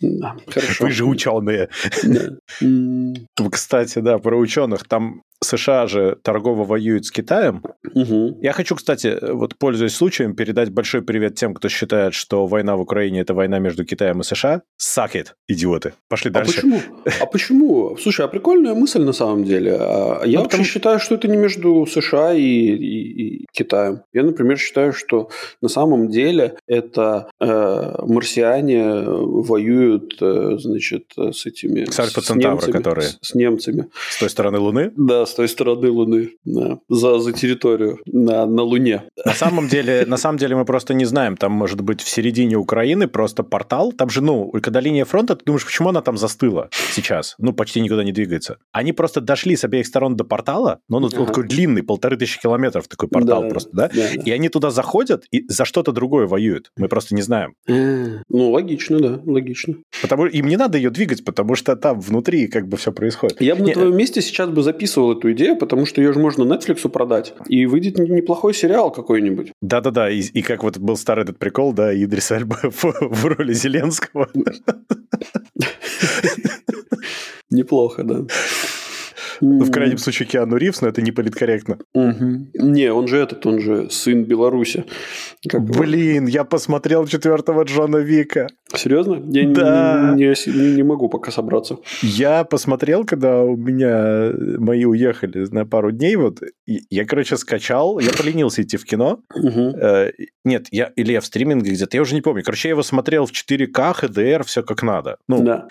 [0.00, 0.84] Да, хорошо.
[0.84, 1.68] Вы же ученые.
[2.02, 3.50] Да.
[3.50, 4.86] Кстати, да, про ученых.
[4.86, 7.62] Там США же торгово воюют с Китаем.
[7.94, 8.38] Угу.
[8.42, 12.80] Я хочу, кстати, вот пользуясь случаем, передать большой привет тем, кто считает, что война в
[12.80, 14.62] Украине это война между Китаем и США.
[14.96, 15.92] It, идиоты.
[16.08, 16.54] Пошли а дальше.
[16.54, 16.80] Почему?
[17.20, 17.96] А почему?
[17.96, 19.76] Слушай, а прикольная мысль на самом деле.
[19.78, 20.64] А, я ну, вообще потому...
[20.64, 24.02] считаю, что это не между США и, и, и Китаем.
[24.12, 25.28] Я, например, считаю, что
[25.60, 31.84] на самом деле это э, марсиане воюют, э, значит, с этими...
[31.90, 33.08] С Альфа-Центавра, которые...
[33.08, 33.88] С, с немцами.
[34.10, 34.92] С той стороны Луны?
[34.96, 39.04] Да, с той стороны Луны, да, за, за территорию на, на Луне.
[39.24, 42.56] На самом, деле, на самом деле мы просто не знаем, там может быть в середине
[42.56, 46.68] Украины просто портал, там же, ну, когда линия фронта, ты думаешь, почему она там застыла
[46.92, 47.34] сейчас?
[47.38, 48.58] Ну, почти никуда не двигается.
[48.72, 51.24] Они просто дошли с обеих сторон до портала, но он, ага.
[51.24, 53.90] такой длинный, полторы тысячи километров такой портал да, просто, да?
[53.94, 54.08] да?
[54.10, 56.70] И они туда заходят и за что-то другое воюют.
[56.76, 57.54] Мы просто не знаем.
[57.66, 59.76] Ну, логично, да, логично.
[60.02, 63.40] Потому им не надо ее двигать, потому что там внутри как бы все происходит.
[63.40, 66.42] Я бы на твоем месте сейчас бы записывал эту идею, потому что ее же можно
[66.42, 69.52] Netflix продать, и выйдет неплохой сериал какой-нибудь.
[69.62, 73.52] Да-да-да, и, и как вот был старый этот прикол, да, Идрис Альба в, в роли
[73.52, 74.28] Зеленского.
[77.50, 78.26] Неплохо, да.
[79.40, 81.78] Ну, в крайнем случае, Киану Ривз, но это не политкорректно.
[81.94, 84.84] Не, он же этот, он же сын Беларуси.
[85.52, 88.48] Блин, я посмотрел четвертого Джона Вика.
[88.74, 89.22] Серьезно?
[89.28, 90.14] Я да.
[90.16, 91.78] не, не, не могу пока собраться.
[92.02, 98.10] Я посмотрел, когда у меня мои уехали на пару дней, вот, я, короче, скачал, я
[98.10, 99.20] поленился идти в кино.
[99.34, 99.76] Угу.
[100.44, 102.42] нет, я, или я в стриминге где-то, я уже не помню.
[102.42, 105.16] Короче, я его смотрел в 4К, HDR, все как надо.
[105.28, 105.68] Ну, да.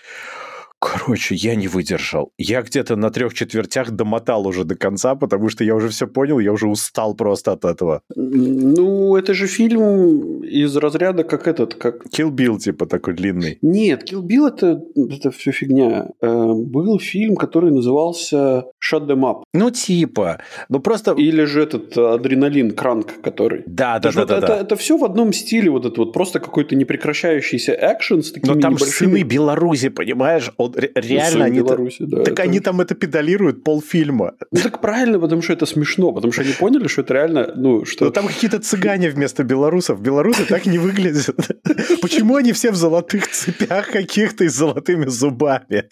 [0.82, 2.32] Короче, я не выдержал.
[2.40, 6.40] Я где-то на трех четвертях домотал уже до конца, потому что я уже все понял,
[6.40, 8.02] я уже устал просто от этого.
[8.16, 12.08] Ну, это же фильм из разряда как этот, как...
[12.08, 13.60] Kill Bill, типа, такой длинный.
[13.62, 16.10] Нет, Kill Bill это, это все фигня.
[16.20, 19.44] Э, был фильм, который назывался Shut Them Up.
[19.54, 20.40] Ну, типа.
[20.68, 21.12] Ну, просто...
[21.12, 23.62] Или же этот Адреналин, Кранк, который.
[23.68, 24.58] Да, да, да, да, это, да.
[24.58, 28.60] Это, все в одном стиле, вот это вот просто какой-то непрекращающийся экшен с такими Но
[28.60, 29.12] там небольшими...
[29.12, 30.52] сыны Беларуси, понимаешь?
[30.58, 31.58] Он вот реально ну, они...
[31.60, 32.44] Беларуси, да, так это...
[32.44, 34.34] они там это педалируют полфильма.
[34.52, 37.86] Ну так правильно, потому что это смешно, потому что они поняли, что это реально, ну
[37.86, 38.06] что...
[38.06, 40.02] Но там какие-то цыгане вместо белорусов.
[40.02, 41.36] Белорусы так не выглядят.
[42.02, 45.86] Почему они все в золотых цепях каких-то и с золотыми зубами?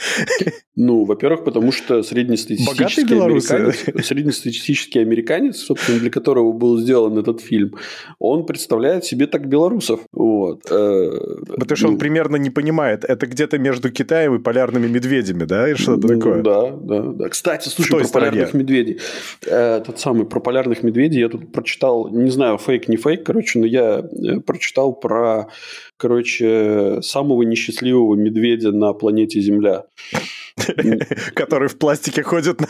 [0.75, 7.75] Ну, во-первых, потому что среднестатистический американец, среднестатистический американец, собственно, для которого был сделан этот фильм,
[8.17, 9.99] он представляет себе так белорусов.
[10.13, 10.61] Вот.
[10.71, 11.11] Э,
[11.57, 11.99] потому что он ну.
[11.99, 16.19] примерно не понимает, это где-то между Китаем и полярным полярными медведями, да, или что-то Ну,
[16.19, 16.41] такое?
[16.41, 17.29] Да, да, да.
[17.29, 18.31] Кстати, слушай, про стороне?
[18.31, 18.99] полярных медведей.
[19.45, 23.59] Э, Тот самый про полярных медведей я тут прочитал, не знаю, фейк, не фейк, короче,
[23.59, 25.47] но я э, прочитал про,
[25.99, 29.83] короче, самого несчастливого медведя на планете Земля.
[31.35, 32.67] Который в пластике ходит на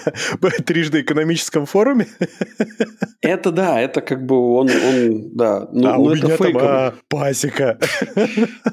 [0.65, 2.08] трижды экономическом форуме?
[3.22, 6.48] Это да, это как бы он, он да, ну, а ну у это меня там
[6.48, 6.68] фейковый.
[6.70, 7.78] а, пасека.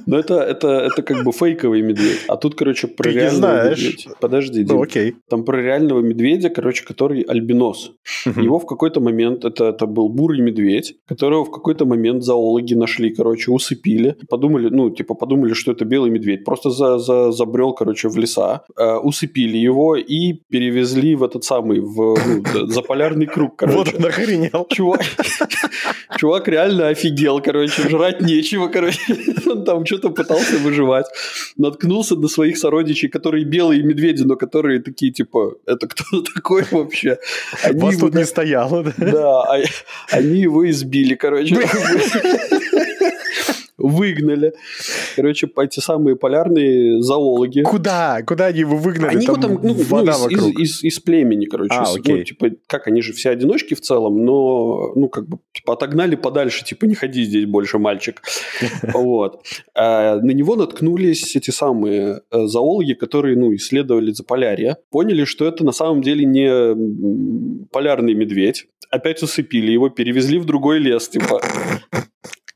[0.06, 2.20] Но это, это, это как бы фейковый медведь.
[2.28, 3.78] А тут, короче, про Ты не реального знаешь.
[3.78, 4.10] медведя.
[4.20, 4.76] Подожди, Дим.
[4.76, 5.16] Ну, окей.
[5.28, 7.90] Там про реального медведя, короче, который альбинос.
[8.24, 8.40] Мгм.
[8.40, 13.10] Его в какой-то момент, это, это был бурый медведь, которого в какой-то момент зоологи нашли,
[13.12, 14.14] короче, усыпили.
[14.28, 16.44] Подумали, ну, типа, подумали, что это белый медведь.
[16.44, 18.62] Просто за, за, забрел, короче, в леса.
[18.76, 22.16] э, усыпили его и перевезли в этот самый, в
[22.54, 23.78] ну, заполярный круг, короче.
[23.78, 24.66] Вот он охренел.
[24.70, 25.00] Чувак,
[26.18, 29.00] чувак реально офигел, короче, жрать нечего, короче.
[29.46, 31.06] Он там что-то пытался выживать.
[31.56, 37.18] Наткнулся на своих сородичей, которые белые медведи, но которые такие, типа, это кто такой вообще?
[37.62, 38.92] Они Вас его тут не стояло, да?
[38.98, 39.62] Да, а-
[40.10, 41.56] они его избили, короче.
[43.78, 44.54] Выгнали.
[45.16, 47.62] Короче, эти самые полярные зоологи.
[47.62, 48.22] Куда?
[48.22, 49.16] Куда они его выгнали?
[49.16, 50.60] Они его там, ну, вода ну, из, из- вокруг.
[50.60, 51.74] из- из племени, короче.
[51.74, 52.24] А, ну, окей.
[52.24, 56.64] типа, как они же все одиночки в целом, но, ну, как бы, типа, отогнали подальше,
[56.64, 58.22] типа, не ходи здесь больше, мальчик.
[58.94, 59.42] Вот.
[59.74, 65.64] А на него наткнулись эти самые э, зоологи, которые, ну, исследовали Заполярье, поняли, что это
[65.64, 68.66] на самом деле не полярный медведь.
[68.90, 71.40] Опять усыпили его, перевезли в другой лес, типа.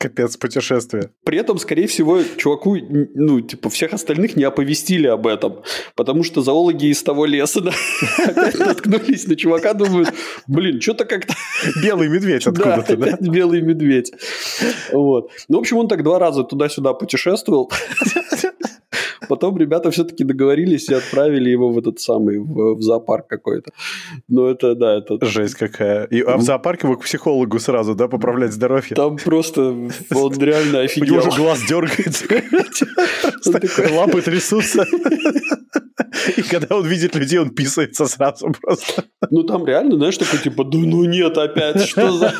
[0.00, 1.10] Капец, путешествие.
[1.24, 5.62] При этом, скорее всего, чуваку, ну, типа, всех остальных не оповестили об этом,
[5.94, 7.72] потому что зоологи из того леса да,
[8.24, 10.08] опять наткнулись на чувака, думают,
[10.46, 11.34] блин, что-то как-то...
[11.82, 13.16] Белый медведь Да, откуда-то, да?
[13.20, 14.10] белый медведь.
[14.90, 15.32] Вот.
[15.48, 17.70] Ну, в общем, он так два раза туда-сюда путешествовал.
[19.30, 23.70] Потом ребята все-таки договорились и отправили его в этот самый, в, в зоопарк какой-то.
[24.26, 25.24] Но это, да, это...
[25.24, 26.06] Жесть какая.
[26.06, 28.96] И, а в зоопарке вы к психологу сразу, да, поправлять здоровье?
[28.96, 31.18] Там просто он реально У него офигел.
[31.18, 32.26] уже глаз дергается.
[33.94, 34.84] Лапы трясутся.
[36.36, 39.04] И когда он видит людей, он писается сразу просто.
[39.30, 42.34] Ну, там реально, знаешь, такой, типа, да ну нет, опять, что за...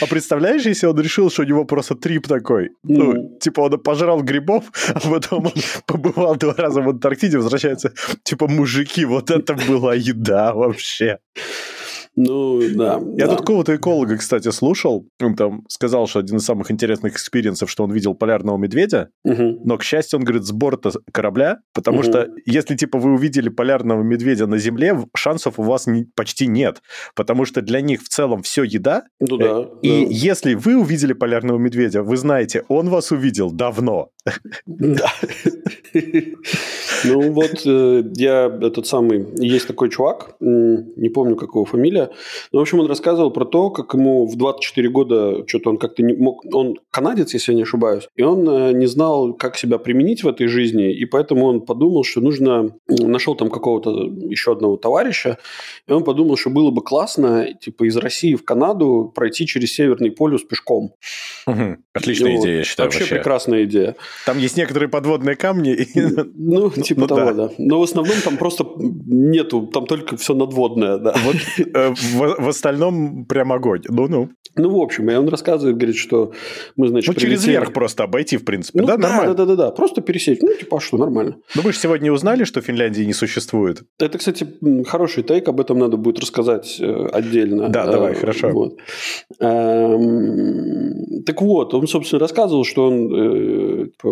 [0.00, 2.70] А представляешь, если он решил, что у него просто трип такой?
[2.82, 3.38] Ну, Ну.
[3.40, 5.52] типа он пожрал грибов, а потом он
[5.86, 11.18] побывал два раза в Антарктиде, возвращается, типа, мужики, вот это была еда вообще.
[12.20, 13.00] Ну, да.
[13.16, 13.36] Я да.
[13.36, 15.06] тут какого-то эколога, кстати, слушал.
[15.22, 19.10] Он там сказал, что один из самых интересных experience ов, что он видел полярного медведя.
[19.24, 19.60] Мгм.
[19.64, 22.06] Но, к счастью, он говорит, с борта корабля, потому Мгм.
[22.08, 26.82] что если, типа, вы увидели полярного медведя на Земле, шансов у вас не- почти нет.
[27.14, 29.04] Потому что для них в целом все еда.
[29.20, 29.68] Ну да.
[29.82, 30.10] И да.
[30.10, 34.10] если вы увидели полярного медведя, вы знаете, он вас увидел давно.
[34.66, 35.12] Да.
[37.04, 42.10] Ну вот э, я этот самый, есть такой чувак, не помню, как его фамилия,
[42.52, 46.02] но в общем он рассказывал про то, как ему в 24 года что-то он как-то
[46.02, 49.78] не мог, он канадец, если я не ошибаюсь, и он э, не знал, как себя
[49.78, 53.90] применить в этой жизни, и поэтому он подумал, что нужно, нашел там какого-то
[54.28, 55.38] еще одного товарища,
[55.86, 60.10] и он подумал, что было бы классно, типа из России в Канаду пройти через Северный
[60.10, 60.94] полюс пешком.
[61.92, 63.06] Отличная идея, я считаю, вообще.
[63.06, 63.96] прекрасная идея.
[64.26, 65.72] Там есть некоторые подводные камни.
[65.74, 65.88] и-
[66.34, 67.50] Ну, типа Ну того, да.
[67.58, 71.14] Но в основном там просто нету, там только все надводное, да.
[71.24, 71.36] Вот
[71.74, 71.94] э,
[72.38, 73.82] в остальном прям огонь.
[73.88, 74.28] Ну-ну.
[74.56, 76.32] Ну, в общем, и он рассказывает, говорит, что
[76.76, 78.80] мы, значит, Ну, через верх просто обойти, в принципе.
[78.80, 79.34] Ну, Да, да, нормально.
[79.34, 80.38] да, да, да, просто пересечь.
[80.42, 81.36] Ну, типа, а что, нормально.
[81.54, 83.82] Ну, вы же сегодня узнали, что Финляндии не существует.
[84.00, 84.46] Это, кстати,
[84.86, 87.68] хороший тейк, об этом надо будет рассказать э, отдельно.
[87.68, 88.72] Да, Э, давай, хорошо.
[89.40, 93.12] Эм, Так вот, он, собственно, рассказывал, что он,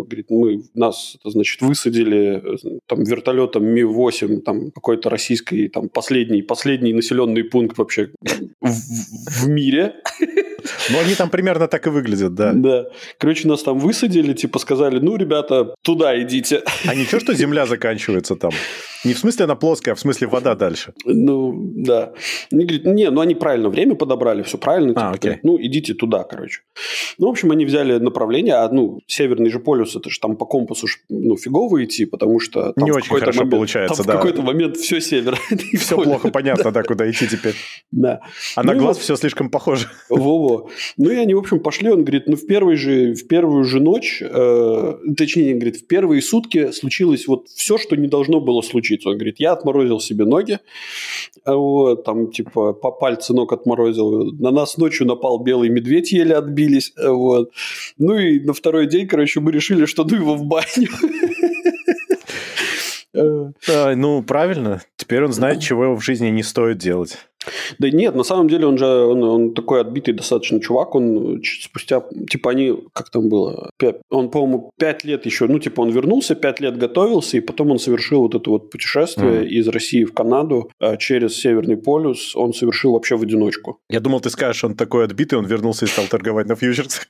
[0.03, 6.41] говорит, мы, нас, это, значит, высадили э, там вертолетом Ми-8, там, какой-то российский, там, последний,
[6.41, 8.09] последний населенный пункт вообще
[8.61, 9.95] в, в мире.
[10.89, 12.53] Ну, они там примерно так и выглядят, да.
[12.53, 12.85] Да.
[13.17, 16.63] Короче, нас там высадили, типа, сказали, ну, ребята, туда идите.
[16.85, 18.51] А ничего, что земля заканчивается там?
[19.05, 20.93] Не в смысле она плоская, а в смысле вода дальше.
[21.05, 22.13] Ну, да.
[22.51, 24.91] Они говорят, не, ну они правильно время подобрали, все правильно.
[24.91, 25.19] А, типа, окей.
[25.21, 26.61] говорят, ну, идите туда, короче.
[27.17, 30.45] Ну, в общем, они взяли направление, а, ну, северный же полюс, это же там по
[30.45, 32.73] компасу ж, ну, фигово идти, потому что...
[32.73, 34.13] Там Не очень хорошо момент- получается, там да.
[34.13, 35.37] в какой-то момент все север.
[35.77, 37.53] Все плохо понятно, да, куда идти теперь.
[37.91, 38.21] Да.
[38.55, 39.03] А на Ну, глаз вот.
[39.03, 39.87] все слишком похоже.
[40.09, 40.69] Во-во.
[40.97, 41.89] Ну, и они, в общем, пошли.
[41.89, 46.21] Он говорит, ну, в, первый же, в первую же ночь, э, точнее, говорит, в первые
[46.21, 48.86] сутки случилось вот все, что не должно было случиться.
[49.05, 50.59] Он говорит, я отморозил себе ноги,
[51.43, 54.31] а вот, там, типа, по пальцы ног отморозил.
[54.33, 56.93] На нас ночью напал белый медведь, еле отбились.
[56.97, 57.51] а Вот.
[57.97, 60.89] Ну, и на второй день, короче, мы решили, что ну его в баню.
[63.13, 63.51] Э,
[63.95, 64.81] ну, правильно.
[64.95, 67.17] Теперь он знает, чего в жизни не стоит делать.
[67.79, 70.95] Да нет, на самом деле он же он, он такой отбитый достаточно чувак.
[70.95, 75.81] Он спустя, типа они, как там было, 5, он, по-моему, пять лет еще, ну, типа
[75.81, 79.47] он вернулся, пять лет готовился, и потом он совершил вот это вот путешествие mm.
[79.47, 82.35] из России в Канаду а, через Северный полюс.
[82.35, 83.79] Он совершил вообще в одиночку.
[83.89, 87.07] Я думал, ты скажешь, он такой отбитый, он вернулся и стал торговать на фьючерсах.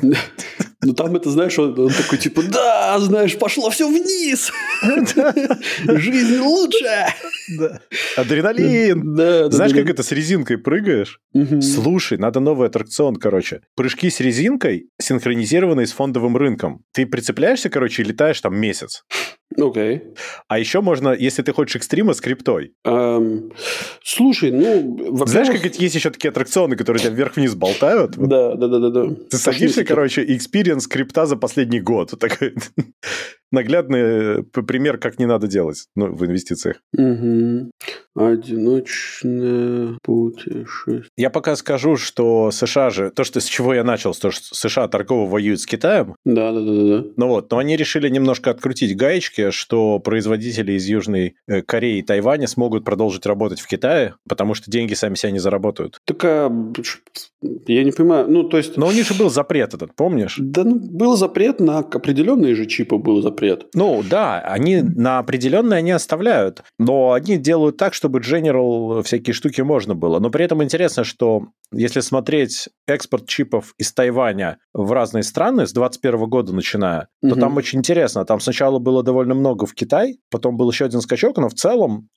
[0.84, 4.50] Ну там это, знаешь, он, он такой типа, да, знаешь, пошло все вниз.
[5.84, 7.06] Жизнь лучше.
[8.16, 9.50] Адреналин.
[9.52, 11.20] Знаешь, как это с резинкой прыгаешь?
[11.60, 13.60] Слушай, надо новый аттракцион, короче.
[13.76, 16.84] Прыжки с резинкой, синхронизированные с фондовым рынком.
[16.92, 19.04] Ты прицепляешься, короче, и летаешь там месяц.
[19.56, 19.96] Окей.
[19.96, 20.16] Okay.
[20.48, 22.74] А еще можно, если ты хочешь экстрима, с криптой.
[22.86, 23.52] Um,
[24.02, 25.26] слушай, ну...
[25.26, 28.16] Знаешь, как есть еще такие аттракционы, которые тебя вверх-вниз болтают?
[28.16, 28.90] Да, да, да, да.
[28.90, 29.14] да.
[29.30, 32.18] Ты садишься, короче, experience крипта за последний год.
[32.18, 32.54] Такой
[33.52, 36.80] наглядный э, пример, как не надо делать ну, в инвестициях.
[36.96, 37.70] Угу.
[38.14, 41.04] Одиночное путешествие.
[41.16, 44.88] Я пока скажу, что США же, то, что с чего я начал, то, что США
[44.88, 46.16] торгово воюют с Китаем.
[46.24, 47.04] Да, да, да, да.
[47.16, 52.02] Ну вот, но они решили немножко открутить гаечки, что производители из Южной э, Кореи и
[52.02, 55.98] Тайваня смогут продолжить работать в Китае, потому что деньги сами себя не заработают.
[56.04, 56.50] Так, а,
[57.66, 58.76] я не понимаю, ну, то есть...
[58.76, 60.36] Но у них же был запрет этот, помнишь?
[60.38, 63.41] Да, ну, был запрет на определенные же чипы, был запрет.
[63.74, 69.60] Ну, да, они на определенные они оставляют, но они делают так, чтобы General всякие штуки
[69.60, 70.18] можно было.
[70.18, 75.72] Но при этом интересно, что если смотреть экспорт чипов из Тайваня в разные страны с
[75.72, 77.40] 2021 года начиная, то угу.
[77.40, 78.24] там очень интересно.
[78.24, 82.08] Там сначала было довольно много в Китай, потом был еще один скачок, но в целом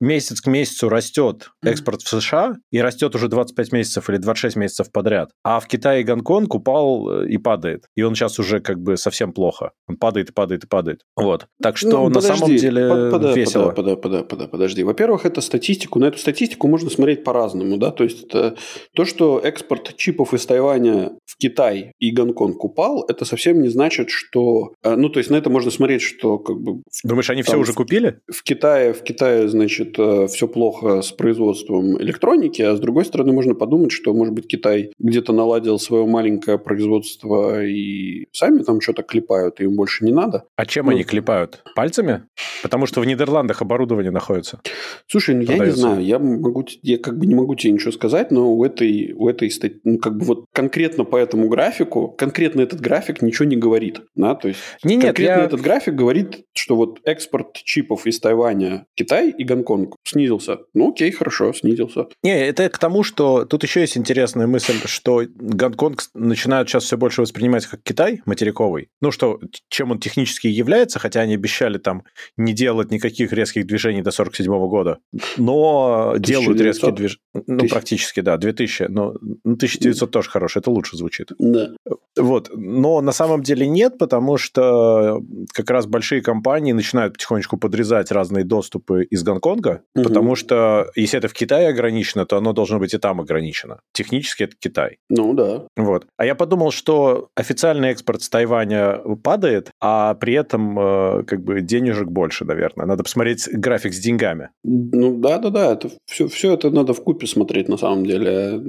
[0.00, 4.90] месяц к месяцу растет экспорт в США и растет уже 25 месяцев или 26 месяцев
[4.90, 5.30] подряд.
[5.42, 7.84] А в Китае и Гонконг упал э, и падает.
[7.96, 9.72] И он сейчас уже как бы совсем плохо.
[9.88, 11.02] Он падает и падает и падает.
[11.16, 11.46] Вот.
[11.62, 13.70] Так что ну, на подожди, самом деле под, под, весело.
[13.70, 14.82] Под, под, под, под, подожди.
[14.82, 15.98] Во-первых, это статистику.
[15.98, 17.76] На эту статистику можно смотреть по-разному.
[17.76, 17.90] Да?
[17.90, 18.56] То есть это
[18.94, 24.10] то, что экспорт чипов из Тайваня в Китай и Гонконг упал, это совсем не значит,
[24.10, 24.72] что...
[24.82, 26.82] Э, ну, то есть на это можно смотреть, что как бы...
[27.04, 28.20] Думаешь, они все уже купили?
[28.30, 33.32] В Китае, в Китае, значит, э, все плохо с производством электроники, а с другой стороны
[33.32, 39.02] можно подумать, что, может быть, Китай где-то наладил свое маленькое производство и сами там что-то
[39.02, 40.44] клепают, и им больше не надо.
[40.56, 41.64] А чем ну, они клепают?
[41.74, 42.26] Пальцами?
[42.62, 44.60] Потому что в Нидерландах оборудование находится.
[45.08, 48.30] Слушай, ну я не знаю, я могу, я как бы не могу тебе ничего сказать,
[48.30, 52.60] но у этой, у этой статьи, ну как бы вот конкретно по этому графику, конкретно
[52.60, 55.44] этот график ничего не говорит, да, то есть не, нет, конкретно я...
[55.44, 60.58] этот график говорит, что вот экспорт чипов из Тайваня Китай и Гонконг снизился.
[60.72, 62.06] Ну окей, хорошо, снизился.
[62.22, 66.96] Не, это к тому, что тут еще есть интересная мысль, что Гонконг начинают сейчас все
[66.96, 72.04] больше воспринимать как Китай материковый, ну что, чем он технически является, хотя они обещали там
[72.36, 74.98] не делать никаких резких движений до 47 года,
[75.36, 76.22] но 1900?
[76.22, 77.20] делают резкие движения.
[77.46, 79.14] Ну, практически, да, 2000, но
[79.44, 81.32] 1900 тоже хороший, это лучше звучит.
[81.38, 81.70] Да.
[82.16, 85.20] Вот, но на самом деле нет, потому что
[85.52, 90.04] как раз большие компании начинают потихонечку подрезать разные доступы из Гонконга, угу.
[90.04, 93.80] потому что если это в Китае ограничено, то оно должно быть и там ограничено.
[93.92, 94.98] Технически это Китай.
[95.08, 95.66] Ну да.
[95.76, 96.06] Вот.
[96.16, 101.60] А я подумал, что официальный экспорт с Тайваня падает, а при этом э, как бы
[101.60, 102.86] денежек больше, наверное.
[102.86, 104.50] Надо посмотреть график с деньгами.
[104.62, 105.72] Ну да, да, да.
[105.72, 108.60] Это все, все это надо в купе смотреть на самом деле.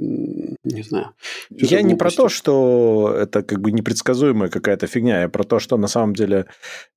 [0.64, 1.10] Не знаю.
[1.50, 5.22] Я не про то, что это как бы непредсказуемая какая-то фигня.
[5.22, 6.46] Я про то, что на самом деле,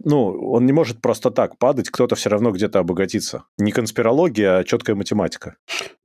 [0.03, 3.43] ну, он не может просто так падать, кто-то все равно где-то обогатится.
[3.57, 5.55] Не конспирология, а четкая математика.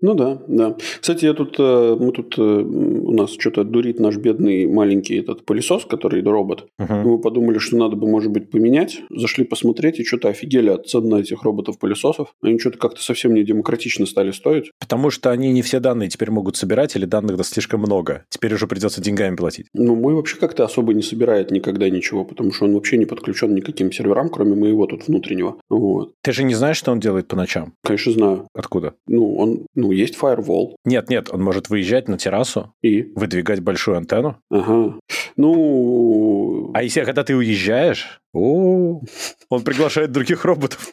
[0.00, 0.76] Ну да, да.
[1.00, 5.46] Кстати, я тут, э, мы тут, э, у нас что-то дурит наш бедный маленький этот
[5.46, 6.66] пылесос, который робот.
[6.78, 6.94] Угу.
[6.94, 9.00] Мы подумали, что надо бы, может быть, поменять.
[9.10, 12.34] Зашли посмотреть и что-то офигели от цен на этих роботов-пылесосов.
[12.40, 14.70] Они что-то как-то совсем не демократично стали стоить.
[14.78, 18.24] Потому что они не все данные теперь могут собирать, или данных да слишком много.
[18.28, 19.66] Теперь уже придется деньгами платить.
[19.74, 23.52] Ну, мой вообще как-то особо не собирает никогда ничего, потому что он вообще не подключен
[23.54, 25.56] никаким серверам, кроме моего тут внутреннего.
[25.68, 26.12] Вот.
[26.22, 27.74] Ты же не знаешь, что он делает по ночам?
[27.82, 28.48] Конечно, знаю.
[28.54, 28.94] Откуда?
[29.08, 30.76] Ну, он, ну, есть firewall.
[30.84, 34.36] Нет, нет, он может выезжать на террасу и выдвигать большую антенну.
[34.48, 34.94] Ага.
[35.36, 36.70] Ну...
[36.74, 39.00] А если когда ты уезжаешь, о,
[39.48, 40.90] он приглашает других роботов.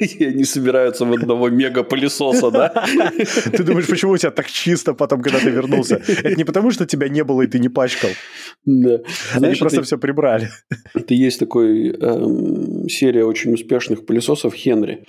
[0.00, 2.84] И они собираются в одного мега-пылесоса, да?
[3.52, 6.02] Ты думаешь, почему у тебя так чисто потом, когда ты вернулся?
[6.06, 8.10] Это не потому, что тебя не было и ты не пачкал.
[8.64, 9.00] Да.
[9.34, 10.50] Они просто все прибрали.
[10.94, 15.04] Это есть такой эм, серия очень успешных пылесосов Хенри.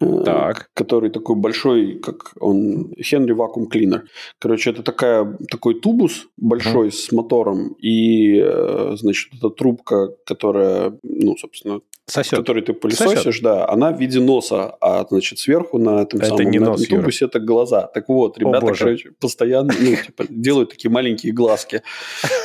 [0.00, 0.70] Э, так.
[0.74, 4.02] который такой большой, как он, Henry Vacuum Cleaner.
[4.40, 6.92] Короче, это такая, такой тубус большой uh-huh.
[6.92, 12.38] с мотором, и, э, значит, эта трубка, которая, ну, собственно, Сосет.
[12.38, 13.42] который ты пылесосишь, Сосет.
[13.42, 16.86] да, она в виде носа, а значит сверху на этом это самом не на нос,
[16.86, 17.86] тубусе это глаза.
[17.86, 21.82] Так вот, ребята, короче, постоянно ну, типа, делают такие маленькие глазки,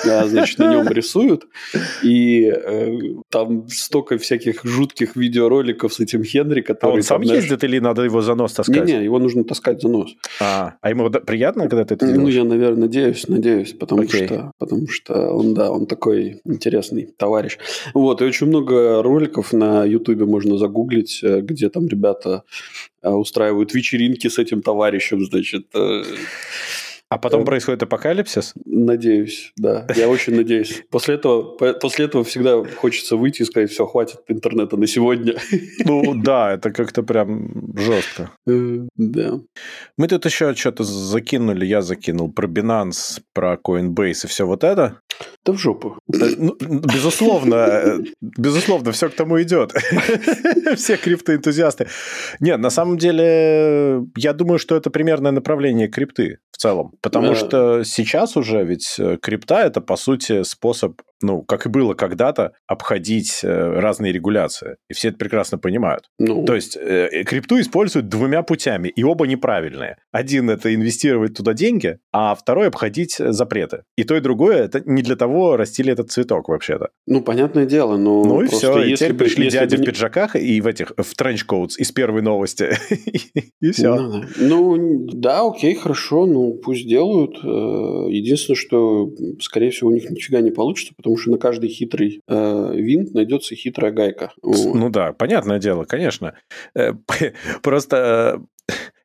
[0.04, 1.48] значит, на нем рисуют,
[2.04, 6.92] и э, там столько всяких жутких видеороликов с этим Хенри, который...
[6.92, 8.86] А он сам там, ездит или надо его за нос таскать?
[8.86, 10.16] Не-не, его нужно таскать за нос.
[10.40, 12.36] А, а ему приятно, когда ты это ну, делаешь?
[12.36, 14.26] Ну, я, наверное, надеюсь, надеюсь, потому okay.
[14.26, 17.58] что, потому что он, да, он такой интересный товарищ.
[17.94, 22.44] Вот, и очень много роликов на Ютубе можно загуглить, э, где там ребята
[23.02, 25.68] э, устраивают вечеринки с этим товарищем, значит.
[27.12, 28.54] Э, а потом происходит апокалипсис?
[28.66, 29.88] Надеюсь, да.
[29.96, 30.84] Я очень надеюсь.
[30.92, 35.36] После этого, после этого всегда хочется выйти и сказать, все, хватит интернета на сегодня.
[35.86, 38.32] Ну да, это как-то прям жестко.
[38.46, 39.40] Да.
[39.98, 45.00] Мы тут еще что-то закинули, я закинул про Binance, про Coinbase и все вот это.
[45.46, 45.98] Да в жопу.
[46.08, 49.72] Ну, безусловно, безусловно, все к тому идет.
[50.76, 51.88] Все криптоэнтузиасты.
[52.40, 56.92] Нет, на самом деле, я думаю, что это примерное направление крипты в целом.
[57.02, 61.94] Потому что сейчас уже ведь э, крипта это, по сути, способ ну, как и было
[61.94, 64.78] когда-то, обходить э, разные регуляции.
[64.90, 66.06] И все это прекрасно понимают.
[66.18, 66.46] Ну.
[66.46, 69.98] То есть э, крипту используют двумя путями, и оба неправильные.
[70.12, 73.84] Один– это инвестировать туда деньги, а второй– обходить запреты.
[73.98, 76.90] И то, и другое– это не для того растили этот цветок вообще-то.
[77.08, 79.84] Ну, понятное дело, но Ну и все, и теперь пришли если дяди бы...
[79.84, 82.70] в пиджаках и в этих, в тренчкоутс из первой новости,
[83.62, 83.96] и все.
[83.96, 87.38] Ну, ну, да, окей, хорошо, ну, пусть делают.
[87.44, 89.12] Э, единственное, что,
[89.42, 93.56] скорее всего, у них нифига не получится, потому что на каждый хитрый э, винт найдется
[93.56, 94.32] хитрая гайка.
[94.42, 94.76] Вот.
[94.76, 96.34] Ну да, понятное дело, конечно.
[96.76, 96.94] Э,
[97.62, 98.42] просто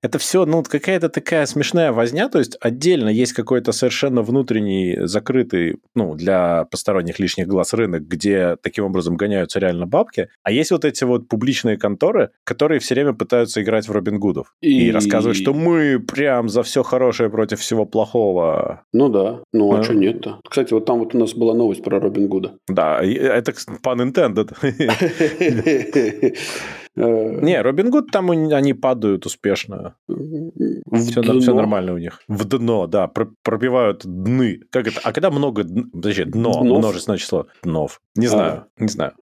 [0.04, 5.78] это все, ну, какая-то такая смешная возня, то есть отдельно есть какой-то совершенно внутренний, закрытый,
[5.94, 10.84] ну, для посторонних лишних глаз рынок, где таким образом гоняются реально бабки, а есть вот
[10.84, 15.38] эти вот публичные конторы, которые все время пытаются играть в Робин Гудов и, и рассказывать,
[15.38, 18.82] что мы прям за все хорошее против всего плохого.
[18.92, 20.38] Ну да, ну а, а что нет-то?
[20.46, 22.58] Кстати, вот там вот у нас была новость про Робин Гуда.
[22.68, 24.54] Да, это пан intended.
[26.96, 29.96] Э, Не, Робин Гуд там они падают успешно.
[30.06, 32.20] Все, все нормально у них.
[32.28, 34.60] В дно, да, пробивают дны.
[34.70, 35.00] Как это?
[35.02, 35.64] А когда много...
[35.64, 36.78] Подожди, дно, Днов?
[36.78, 38.00] множественное число днов.
[38.14, 38.82] Не знаю, а.
[38.82, 39.12] не знаю.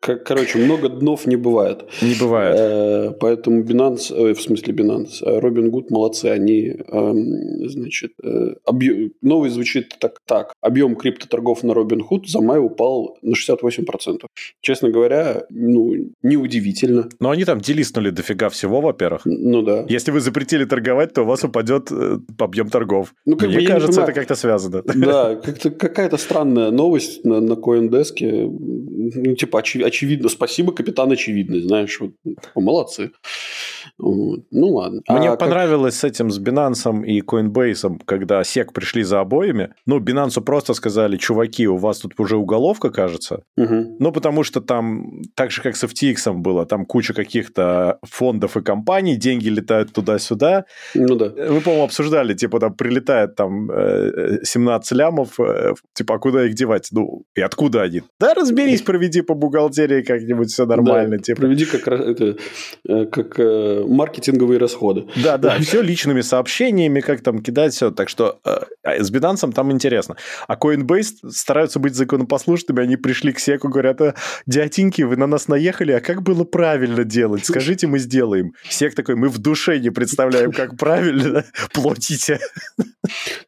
[0.00, 1.84] Короче, много днов не бывает.
[2.00, 2.56] Не бывает.
[2.58, 9.12] Э, поэтому Binance, э, в смысле Binance, Robin Good молодцы, они, эм, значит, э, объем,
[9.20, 10.54] новый звучит так, так.
[10.62, 14.26] Объем криптоторгов на Robin Hood за май упал на 68%.
[14.62, 15.92] Честно говоря, ну,
[16.22, 17.10] неудивительно.
[17.20, 19.20] Но они там делистнули дофига всего, во-первых.
[19.26, 19.84] Ну да.
[19.86, 21.90] Если вы запретили торговать, то у вас упадет
[22.38, 23.14] объем торгов.
[23.26, 24.82] Ну, как Мне бы, кажется, это как-то связано.
[24.82, 28.14] Да, как-то какая-то странная новость на, на CoinDesk.
[28.20, 32.12] Ну, типа, очевидно очевидно, спасибо, капитан очевидный, знаешь, вот,
[32.54, 33.10] молодцы.
[33.98, 34.40] Вот.
[34.50, 35.02] Ну ладно.
[35.08, 36.00] Мне а понравилось как...
[36.00, 39.70] с этим, с Binance и Coinbase, когда SEC пришли за обоими.
[39.86, 43.42] Ну, Binance просто сказали, чуваки, у вас тут уже уголовка, кажется.
[43.56, 43.96] Угу.
[43.98, 48.62] Ну, потому что там, так же, как с FTX было, там куча каких-то фондов и
[48.62, 50.64] компаний, деньги летают туда-сюда.
[50.94, 51.26] Ну да.
[51.26, 53.70] Вы, по-моему, обсуждали, типа, там прилетает там
[54.42, 56.88] 17 э, лямов, э, типа, а куда их девать?
[56.92, 58.02] Ну, и откуда они?
[58.18, 61.16] Да, разберись, проведи по бухгалтерии как-нибудь, все нормально.
[61.16, 61.40] Да, типа.
[61.40, 62.36] Проведи как, это,
[63.70, 65.06] э, маркетинговые расходы.
[65.16, 67.90] Да, да, все личными сообщениями, как там кидать все.
[67.90, 70.16] Так что э, с Binance там интересно.
[70.48, 74.14] А Coinbase стараются быть законопослушными, они пришли к секу, говорят, «А,
[74.46, 77.44] дяденьки, вы на нас наехали, а как было правильно делать?
[77.44, 78.52] Скажите, мы сделаем.
[78.68, 82.38] Сек такой, мы в душе не представляем, как правильно, платите.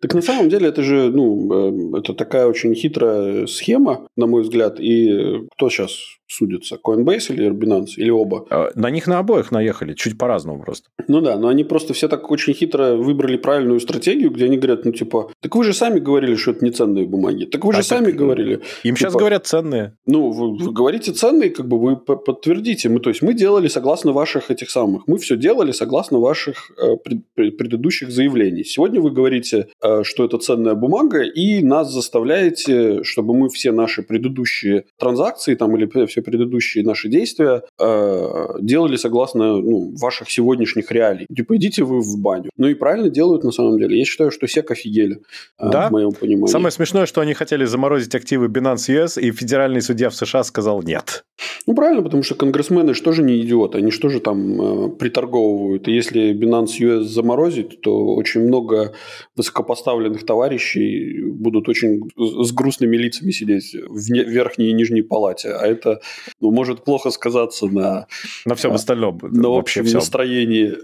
[0.00, 4.42] Так на самом деле это же, ну, э, это такая очень хитрая схема, на мой
[4.42, 5.92] взгляд, и кто сейчас
[6.32, 6.78] судятся?
[6.84, 7.94] Coinbase или Binance?
[7.96, 8.46] Или оба?
[8.50, 10.88] А, на них на обоих наехали, чуть по-разному просто.
[11.08, 14.84] Ну да, но они просто все так очень хитро выбрали правильную стратегию, где они говорят,
[14.84, 17.44] ну типа, так вы же сами говорили, что это не ценные бумаги.
[17.44, 18.60] Так вы же а сами так, говорили.
[18.82, 19.96] Им типа, сейчас говорят ценные.
[20.06, 22.88] Ну, вы, вы говорите ценные, как бы вы подтвердите.
[22.88, 25.06] Мы, то есть мы делали согласно ваших этих самых.
[25.06, 28.64] Мы все делали согласно ваших э, пред, предыдущих заявлений.
[28.64, 34.02] Сегодня вы говорите, э, что это ценная бумага, и нас заставляете, чтобы мы все наши
[34.02, 41.26] предыдущие транзакции там или все предыдущие наши действия э, делали согласно ну, ваших сегодняшних реалий.
[41.34, 42.50] Типа, идите вы в баню.
[42.56, 43.98] Ну и правильно делают на самом деле.
[43.98, 45.16] Я считаю, что все офигели,
[45.58, 45.88] э, да?
[45.88, 46.50] в моем понимании.
[46.50, 50.82] Самое смешное, что они хотели заморозить активы Binance US, и федеральный судья в США сказал
[50.82, 51.24] нет.
[51.66, 55.88] Ну, правильно, потому что конгрессмены что же не идиоты, они что же там э, приторговывают.
[55.88, 58.94] И если Binance US заморозить, то очень много
[59.36, 65.50] высокопоставленных товарищей будут очень с грустными лицами сидеть в верхней и нижней палате.
[65.50, 66.00] А это
[66.40, 68.06] ну, может плохо сказаться на...
[68.44, 69.18] На всем остальном.
[69.22, 69.98] На общем всем.
[70.00, 70.74] настроении.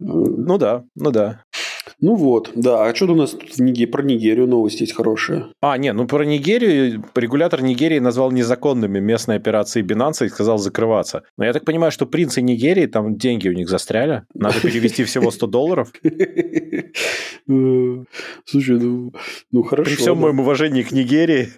[0.00, 1.44] Ну да, ну да.
[2.04, 2.84] Ну вот, да.
[2.84, 3.90] А что у нас тут в Нигерии?
[3.90, 5.46] Про Нигерию новости есть хорошие.
[5.62, 11.22] А, не, ну про Нигерию регулятор Нигерии назвал незаконными местные операции Binance и сказал закрываться.
[11.38, 14.24] Но я так понимаю, что принцы Нигерии, там деньги у них застряли.
[14.34, 15.92] Надо перевести всего 100 долларов.
[17.46, 19.12] Слушай, ну,
[19.50, 19.90] ну хорошо.
[19.90, 21.48] При всем моем уважении к Нигерии.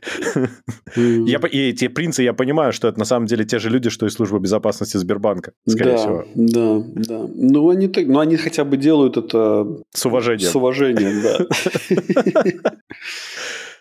[0.95, 4.07] я, и те принцы, я понимаю, что это на самом деле те же люди, что
[4.07, 6.25] и служба безопасности Сбербанка, скорее да, всего.
[6.35, 7.29] Да, да.
[7.35, 9.67] Ну они, так, ну, они хотя бы делают это...
[9.93, 10.36] С уважением.
[10.45, 11.47] С уважением, да.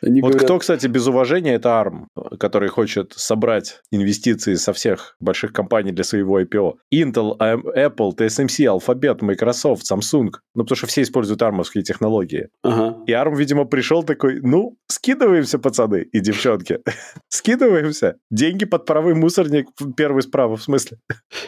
[0.02, 0.46] Они вот говорят...
[0.46, 2.06] кто, кстати, без уважения, это ARM,
[2.38, 6.74] который хочет собрать инвестиции со всех больших компаний для своего IPO.
[6.93, 10.32] Intel, Apple, TSMC, Alphabet, Microsoft, Samsung.
[10.56, 12.50] Ну, потому что все используют армовские технологии.
[12.64, 12.98] Ага.
[13.08, 16.80] И ARM, видимо, пришел такой, ну, скидываемся, пацаны и девчонки.
[17.30, 18.18] скидываемся.
[18.32, 20.98] Деньги под правый мусорник, первый справа, в смысле.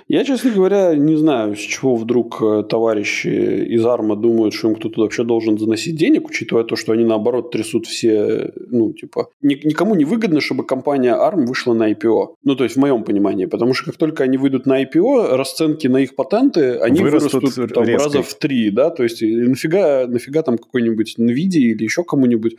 [0.08, 4.76] Я, честно говоря, не знаю, с чего вдруг э, товарищи из Арма думают, что им
[4.76, 8.37] кто-то вообще должен заносить денег, учитывая то, что они, наоборот, трясут все
[8.70, 12.36] ну, типа, никому не выгодно, чтобы компания ARM вышла на IPO.
[12.44, 13.46] Ну, то есть, в моем понимании.
[13.46, 17.74] Потому что как только они выйдут на IPO, расценки на их патенты, они вырастут, вырастут
[17.74, 22.58] там, раза в три, да, то есть, нафига, нафига там какой-нибудь NVIDIA или еще кому-нибудь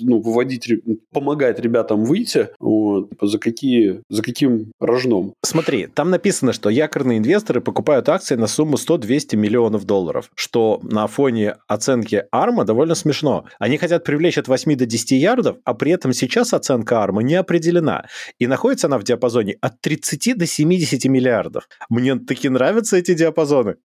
[0.00, 0.70] ну, выводить,
[1.12, 5.34] помогать ребятам выйти, вот, типа, за, какие, за каким рожном.
[5.44, 11.06] Смотри, там написано, что якорные инвесторы покупают акции на сумму 100-200 миллионов долларов, что на
[11.06, 13.44] фоне оценки ARM довольно смешно.
[13.58, 17.22] Они хотят привлечь от 8 до 10 10 ярдов, а при этом сейчас оценка арма
[17.22, 18.06] не определена.
[18.38, 21.68] И находится она в диапазоне от 30 до 70 миллиардов.
[21.88, 23.76] Мне таки нравятся эти диапазоны.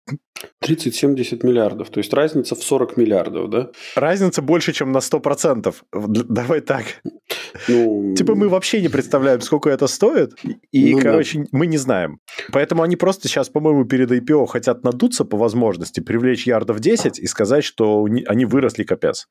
[0.63, 3.69] 30-70 миллиардов, то есть разница в 40 миллиардов, да?
[3.95, 5.73] Разница больше, чем на 100%.
[5.91, 6.83] Давай так.
[7.67, 8.13] Ну...
[8.15, 10.33] Типа мы вообще не представляем, сколько это стоит,
[10.71, 11.45] и, ну, короче, да.
[11.51, 12.19] мы не знаем.
[12.51, 17.27] Поэтому они просто сейчас, по-моему, перед IPO хотят надуться по возможности, привлечь ярдов 10 и
[17.27, 19.27] сказать, что они выросли капец.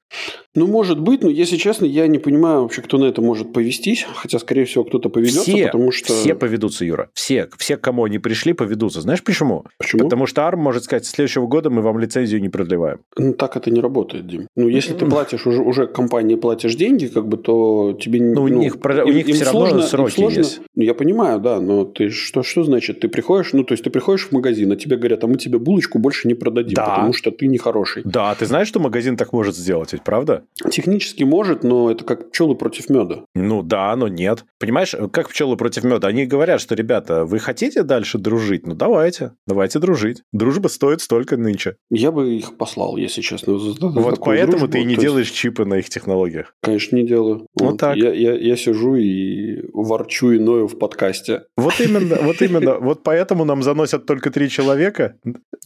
[0.55, 4.07] Ну, может быть, но если честно, я не понимаю вообще, кто на это может повестись,
[4.15, 6.13] хотя, скорее всего, кто-то поведется, все, потому что...
[6.13, 7.11] Все поведутся, Юра.
[7.15, 9.01] Все, все, к кому они пришли, поведутся.
[9.01, 9.65] Знаешь почему?
[9.79, 10.05] Почему?
[10.05, 13.01] Потому что ARM может сказать, с следующего года мы вам лицензию не продлеваем.
[13.17, 14.47] Ну, так это не работает, Дим.
[14.57, 18.12] Ну, если ты платишь, уже, уже компании платишь деньги, как бы, то тебе...
[18.19, 20.61] Ну, у ну, них, у них им все сложно, равно сроки сложно, есть.
[20.75, 23.01] Ну, я понимаю, да, но ты что, что значит?
[23.01, 25.59] Ты приходишь, ну, то есть ты приходишь в магазин, а тебе говорят, а мы тебе
[25.59, 26.87] булочку больше не продадим, да.
[26.87, 28.03] потому что ты нехороший.
[28.05, 30.45] Да, ты знаешь, что магазин так может сделать, ведь правда?
[30.71, 33.25] Технически может, но это как пчелы против меда.
[33.35, 34.45] Ну да, но нет.
[34.59, 36.09] Понимаешь, как пчелы против меда?
[36.09, 38.67] Они говорят, что, ребята, вы хотите дальше дружить?
[38.67, 40.23] Ну давайте, давайте дружить.
[40.33, 41.77] Дружба стоит столько нынче.
[41.91, 43.59] Я бы их послал, если честно.
[43.59, 44.73] За, вот поэтому дружбу.
[44.73, 45.39] ты и не делаешь есть...
[45.39, 46.55] чипы на их технологиях.
[46.63, 47.47] Конечно, не делаю.
[47.55, 47.97] Вот, вот так.
[48.03, 51.45] Я, я, я сижу и ворчу и ною в подкасте.
[51.57, 52.79] Вот именно, вот именно.
[52.79, 55.17] Вот поэтому нам заносят только три человека.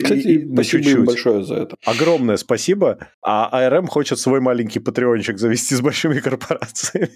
[0.02, 0.98] Кстати, и, спасибо чуть-чуть.
[0.98, 1.76] им большое за это.
[1.84, 2.98] Огромное спасибо.
[3.22, 7.10] А ARM хочет свой маленький патреончик завести с большими корпорациями.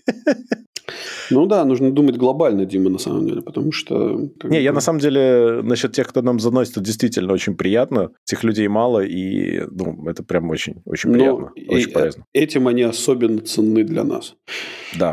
[1.31, 4.31] Ну да, нужно думать глобально, Дима, на самом деле, потому что...
[4.45, 4.57] Не, бы...
[4.57, 8.11] я на самом деле насчет тех, кто нам заносит, это действительно очень приятно.
[8.25, 12.25] Тех людей мало, и ну, это прям очень, очень приятно, Но очень и, полезно.
[12.33, 14.35] Этим они особенно ценны для нас.
[14.99, 15.10] Да.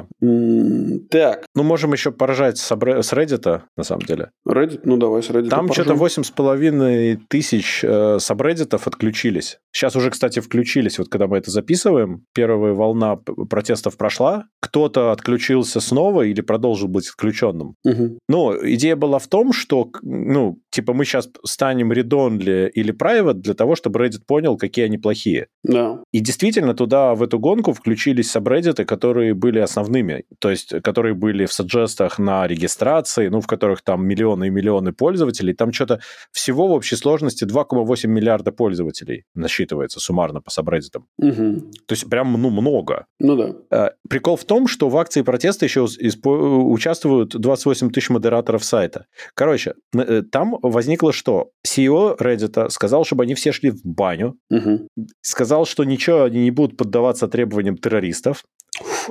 [1.10, 1.46] Так.
[1.56, 4.32] Ну, можем еще поражать с Reddit, на самом деле.
[4.48, 9.60] Reddit, ну давай с Reddit Там что-то 8,5 тысяч э, сабреддитов отключились.
[9.72, 13.18] Сейчас уже, кстати, включились, вот когда мы это записываем, первая волна
[13.50, 17.76] протестов прошла, кто-то отключился снова или продолжил быть отключенным.
[17.86, 18.20] Угу.
[18.30, 23.56] Но идея была в том, что, ну, типа мы сейчас станем редонли или private для
[23.56, 25.48] того, чтобы Reddit понял, какие они плохие.
[25.64, 26.00] Да.
[26.14, 31.46] И действительно туда, в эту гонку, включились сабреддиты, которые были основными, то есть которые были
[31.46, 36.00] в саджестах на регистрации, ну, в которых там миллионы и миллионы пользователей, там что-то
[36.32, 41.08] всего в общей сложности 2,8 миллиарда пользователей насчитывается суммарно по сабреддитам.
[41.18, 41.72] Угу.
[41.88, 43.08] То есть прям, ну, много.
[43.20, 43.56] Ну да.
[43.72, 45.88] Э, прикол в том, что в акции протеста еще
[46.24, 49.06] участвуют 28 тысяч модераторов сайта.
[49.34, 51.50] Короче, э, там возникло что?
[51.66, 54.36] CEO Reddit сказал, чтобы они все шли в баню.
[54.50, 54.88] Угу.
[55.22, 58.44] Сказал, что ничего, они не будут поддаваться требованиям террористов.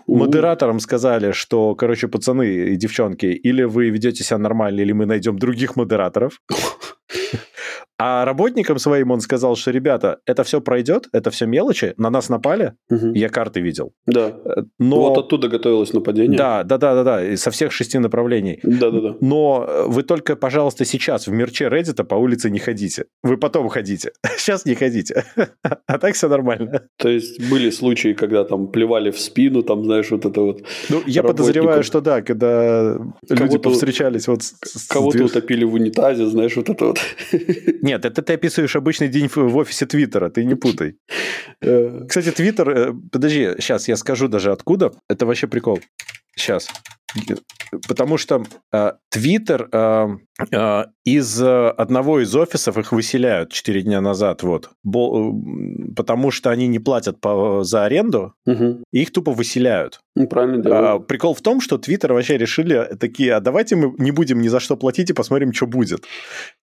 [0.07, 5.39] Модераторам сказали, что, короче, пацаны и девчонки, или вы ведете себя нормально, или мы найдем
[5.39, 6.41] других модераторов.
[7.99, 12.29] А работникам своим он сказал, что, ребята, это все пройдет, это все мелочи, на нас
[12.29, 13.13] напали, угу.
[13.15, 13.93] я карты видел.
[14.07, 14.37] Да.
[14.45, 15.01] Э, но...
[15.01, 16.37] Вот оттуда готовилось нападение.
[16.37, 18.61] Да, да, да, да, да, со всех шести направлений.
[18.63, 19.17] Да, да, да.
[19.21, 23.07] Но вы только, пожалуйста, сейчас в мерче Reddit по улице не ходите.
[23.23, 24.13] Вы потом ходите.
[24.37, 25.25] Сейчас не ходите.
[25.89, 26.83] А так все нормально.
[26.97, 30.63] То есть были случаи, когда там плевали в спину, там, знаешь, вот это вот.
[30.89, 34.43] Ну, я подозреваю, что да, когда люди повстречались вот
[34.89, 36.99] Кого-то утопили в унитазе, знаешь, вот это вот.
[37.87, 40.97] Нет, это ты описываешь обычный день в офисе Твиттера, ты не путай.
[41.63, 42.05] Э.
[42.09, 44.91] Кстати, Твиттер, э, подожди, сейчас я скажу даже откуда.
[45.09, 45.79] Это вообще прикол.
[46.35, 46.69] Сейчас.
[47.89, 50.07] Потому что э, Твиттер э,
[50.51, 55.33] э, из одного из офисов их выселяют 4 дня назад, вот, Бо,
[55.95, 58.83] потому что они не платят по, за аренду, угу.
[58.93, 60.01] их тупо выселяют.
[60.17, 60.87] Ну, правильно делают.
[60.87, 64.49] А, прикол в том, что Твиттер вообще решили такие, а давайте мы не будем ни
[64.49, 66.05] за что платить и посмотрим, что будет.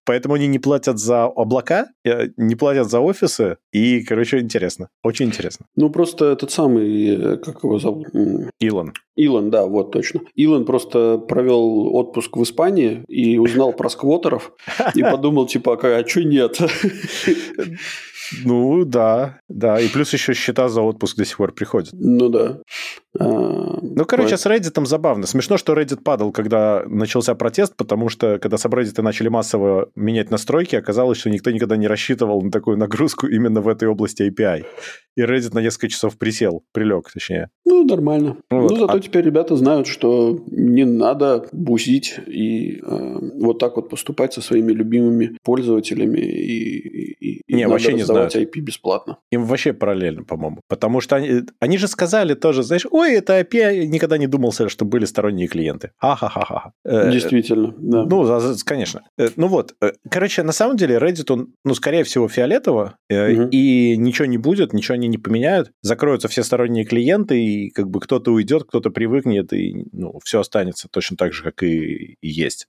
[0.06, 4.90] Поэтому они не платят за облака, не платят за офисы, и, короче, интересно.
[5.04, 5.68] Очень интересно.
[5.76, 8.08] Ну, просто этот самый, как его зовут?
[8.60, 8.94] Илон.
[9.16, 10.22] Илон, да, вот точно.
[10.34, 14.52] Илон просто провел отпуск в Испании и узнал про сквотеров
[14.96, 16.58] и подумал, типа, а, а что нет?
[18.46, 19.80] Ну, да, да.
[19.80, 21.90] И плюс еще счета за отпуск до сих пор приходят.
[21.94, 22.60] Ну, да.
[23.20, 23.26] А,
[23.82, 25.28] ну, короче, с Reddit забавно.
[25.28, 30.32] Смешно, что Reddit падал, когда начался протест, потому что, когда с Reddit начали массово менять
[30.32, 34.66] настройки, оказалось, что никто никогда не рассчитывал на такую нагрузку именно в этой области API.
[35.16, 37.50] И Reddit на несколько часов присел, прилег, точнее.
[37.66, 38.38] Ну, нормально.
[38.50, 38.72] Вот.
[38.72, 39.00] Ну, зато а...
[39.00, 44.72] теперь ребята знают, что не надо бузить и э, вот так вот поступать со своими
[44.72, 48.36] любимыми пользователями и, и, и не, вообще не знают.
[48.36, 49.18] IP бесплатно.
[49.32, 50.62] Им вообще параллельно, по-моему.
[50.68, 54.70] Потому что они, они же сказали тоже, знаешь, ой, это IP, я никогда не думался,
[54.70, 55.92] что были сторонние клиенты.
[55.98, 56.74] Ха-ха-ха-ха.
[56.86, 58.06] Э, Действительно, да.
[58.06, 58.28] Ну,
[58.66, 59.04] конечно.
[59.18, 63.48] Э, ну вот, э, короче, на самом деле Reddit, он, ну, скорее всего, фиолетово, угу.
[63.52, 65.72] и ничего не будет, ничего они не поменяют.
[65.82, 70.88] Закроются все сторонние клиенты, и как бы кто-то уйдет, кто-то привыкнет, и ну, все останется
[70.92, 72.68] точно так же, как и, и есть.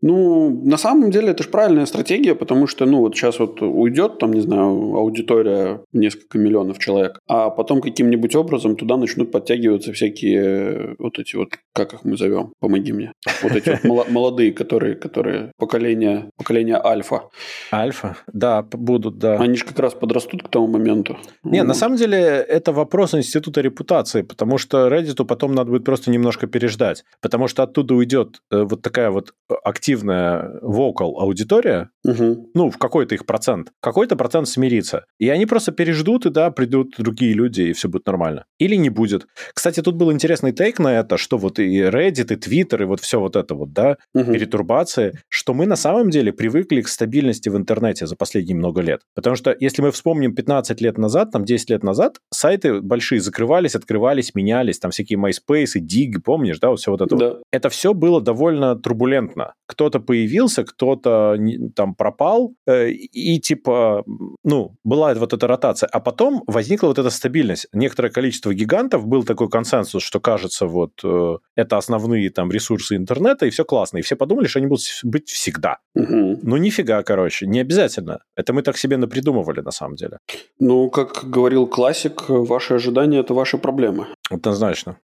[0.00, 4.18] Ну, на самом деле, это же правильная стратегия, потому что, ну, вот сейчас вот уйдет,
[4.18, 10.40] там, не знаю, аудитория несколько миллионов человек, а потом каким-нибудь образом туда начнут подтягиваться всякие
[10.40, 13.12] э, вот эти вот, как их мы зовем, помоги мне,
[13.42, 17.28] вот эти вот молодые, которые, которые поколение, поколение альфа.
[17.72, 19.38] Альфа, да, будут, да.
[19.38, 21.16] Они же как раз подрастут к тому моменту.
[21.42, 26.10] Не, на самом деле это вопрос института репутации, потому что Reddit потом надо будет просто
[26.10, 29.32] немножко переждать, потому что оттуда уйдет э, вот такая вот
[29.64, 32.50] активная vocal аудитория, угу.
[32.54, 34.75] ну, в какой-то их процент, какой-то процент смирится.
[35.18, 38.44] И они просто переждут, и да, придут другие люди, и все будет нормально.
[38.58, 39.26] Или не будет.
[39.54, 43.00] Кстати, тут был интересный тейк на это, что вот и Reddit, и Twitter, и вот
[43.00, 44.32] все вот это вот, да, угу.
[44.32, 49.02] перетурбации, что мы на самом деле привыкли к стабильности в интернете за последние много лет.
[49.14, 53.74] Потому что если мы вспомним 15 лет назад, там 10 лет назад, сайты большие закрывались,
[53.74, 57.28] открывались, менялись, там всякие MySpace, Dig, помнишь, да, вот все вот это да.
[57.28, 57.42] вот.
[57.52, 59.54] Это все было довольно турбулентно.
[59.66, 61.36] Кто-то появился, кто-то
[61.74, 64.04] там пропал, э, и типа,
[64.44, 65.88] ну, была вот эта ротация.
[65.92, 67.66] А потом возникла вот эта стабильность.
[67.72, 73.46] Некоторое количество гигантов, был такой консенсус, что кажется, вот э, это основные там ресурсы интернета,
[73.46, 73.98] и все классно.
[73.98, 75.78] И все подумали, что они будут быть всегда.
[75.94, 76.40] Угу.
[76.42, 78.20] Ну, нифига, короче, не обязательно.
[78.36, 80.18] Это мы так себе напридумывали, на самом деле.
[80.58, 84.06] Ну, как говорил классик, ваши ожидания– это ваши проблемы.
[84.28, 84.98] Однозначно.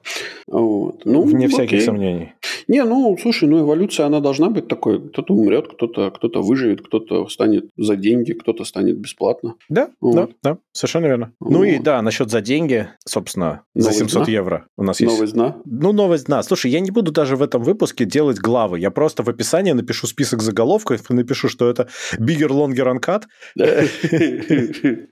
[0.46, 1.02] Вот.
[1.04, 1.48] Ну, Вне окей.
[1.48, 2.32] всяких сомнений.
[2.68, 5.08] Не, ну, слушай, ну, эволюция, она должна быть такой.
[5.10, 9.56] Кто-то умрет, кто-то кто выживет, кто-то станет за деньги, кто-то станет бесплатно.
[9.68, 10.14] Да, вот.
[10.14, 11.32] да, да, совершенно верно.
[11.38, 11.50] Вот.
[11.50, 14.32] Ну и да, насчет за деньги, собственно, новость за 700 дна?
[14.32, 15.12] евро у нас есть.
[15.12, 15.56] Новость дна?
[15.64, 16.42] Ну, новость дна.
[16.42, 18.78] Слушай, я не буду даже в этом выпуске делать главы.
[18.78, 23.24] Я просто в описании напишу список заголовков и напишу, что это bigger, longer, uncut.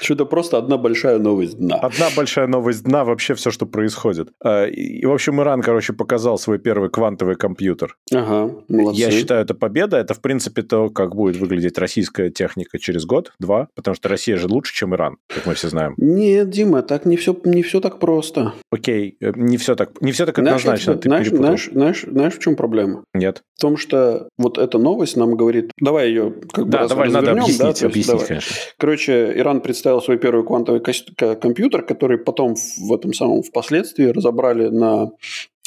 [0.00, 1.76] Что-то просто одна большая новость дна.
[1.76, 4.28] Одна большая новость дна, вообще все, что происходит.
[4.42, 7.96] А, и, в общем, Иран, короче, показал свой первый квантовый компьютер.
[8.14, 9.00] Ага, молодцы.
[9.00, 9.96] Я считаю, это победа.
[9.96, 14.36] Это, в принципе, то, как будет выглядеть российская техника через год, два, потому что Россия
[14.36, 15.94] же лучше, чем Иран, как мы все знаем.
[15.96, 18.54] Нет, Дима, так не все, не все так просто.
[18.70, 20.92] Окей, э, не все так, не все так однозначно.
[20.94, 23.02] Знаешь, ты знаешь, знаешь, знаешь, знаешь, в чем проблема?
[23.14, 23.42] Нет.
[23.56, 25.72] В том, что вот эта новость нам говорит...
[25.80, 28.26] Давай ее как бы Да, давай, надо объяснить, да, объяснить, давай.
[28.26, 28.56] конечно.
[28.78, 35.10] Короче, Иран представил свой первый квантовый компьютер, который потом в этом самом впоследствии разобрали на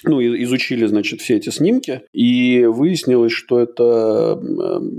[0.04, 4.40] ну, изучили, значит, все эти снимки, и выяснилось, что это,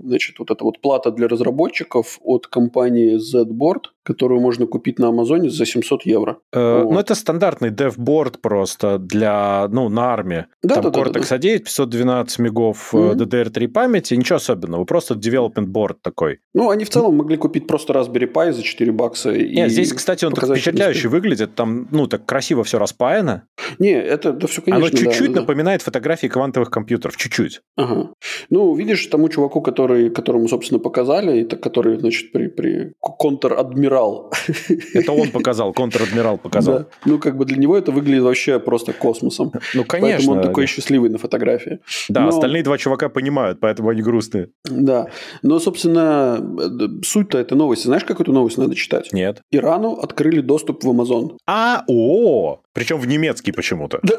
[0.04, 5.50] значит, вот эта вот плата для разработчиков от компании Z-Board, которую можно купить на Амазоне
[5.50, 6.38] за 700 евро.
[6.52, 6.92] Э, вот.
[6.92, 10.46] Ну, это стандартный DevBoard просто для, ну, на армии.
[10.62, 11.48] Да, Там да, Cortex да, да.
[11.48, 13.14] A9, 512 мегов mm-hmm.
[13.14, 16.40] DDR3 памяти, ничего особенного, просто development board такой.
[16.54, 19.32] Ну, они в целом могли купить просто Raspberry Pi за 4 бакса.
[19.32, 23.44] Нет, здесь, кстати, он так впечатляюще выглядит, там, ну, так красиво все распаяно.
[23.78, 25.84] Не, это, да все, конечно, Оно чуть-чуть да, напоминает да.
[25.84, 27.60] фотографии квантовых компьютеров, чуть-чуть.
[27.76, 28.10] Ага.
[28.50, 34.32] Ну, видишь, тому чуваку, который, которому, собственно, показали, это который, значит, при, при контр-адмирал.
[34.94, 36.78] Это он показал, контр-адмирал показал.
[36.80, 36.86] Да.
[37.04, 39.52] Ну, как бы для него это выглядит вообще просто космосом.
[39.74, 40.16] Ну, конечно.
[40.16, 41.80] Поэтому он такой счастливый на фотографии.
[42.08, 42.28] Да, Но...
[42.28, 44.48] остальные два чувака понимают, поэтому они грустные.
[44.64, 45.08] Да.
[45.42, 46.40] Но, собственно,
[47.02, 47.86] суть-то этой новости.
[47.86, 49.12] Знаешь, как эту новость надо читать?
[49.12, 49.42] Нет.
[49.50, 51.36] Ирану открыли доступ в Amazon.
[51.46, 54.00] А, о, причем в немецкий почему-то.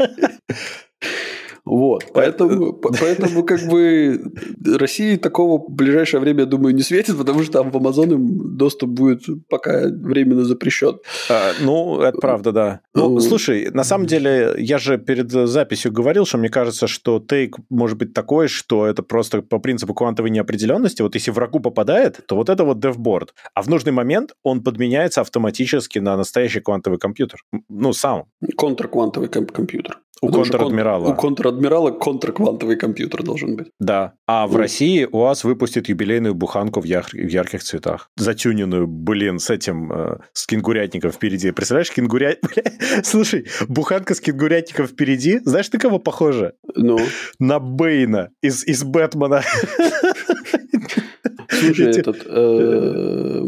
[1.70, 2.04] Вот.
[2.12, 4.20] Поэтому, поэтому как бы
[4.64, 8.56] России такого в ближайшее время, я думаю, не светит, потому что там в Amazon им
[8.56, 10.98] доступ будет пока временно запрещен.
[11.28, 12.80] А, ну, это правда, да.
[12.92, 17.20] Ну, ну, слушай, на самом деле, я же перед записью говорил, что мне кажется, что
[17.20, 21.02] тейк может быть такой, что это просто по принципу квантовой неопределенности.
[21.02, 23.32] Вот если врагу попадает, то вот это вот девборд.
[23.54, 27.44] А в нужный момент он подменяется автоматически на настоящий квантовый компьютер.
[27.68, 28.24] Ну, сам.
[28.56, 30.00] Контрквантовый компьютер.
[30.22, 31.08] У контр-адмирала.
[31.08, 33.68] У контр-адмирала контрквантовый компьютер должен быть.
[33.78, 34.12] Да.
[34.26, 37.06] А в России УАЗ выпустит юбилейную буханку в, яр...
[37.10, 38.10] в ярких цветах.
[38.16, 41.50] Затюненную, блин, с этим, э, с кенгурятником впереди.
[41.52, 42.38] Представляешь, кенгурят...
[43.02, 45.40] Слушай, буханка с кенгурятником впереди.
[45.44, 46.52] Знаешь, ты кого похоже?
[46.74, 46.98] Ну?
[47.38, 49.42] На Бейна из, из Бэтмена.
[51.48, 53.42] Слушай, этот, э,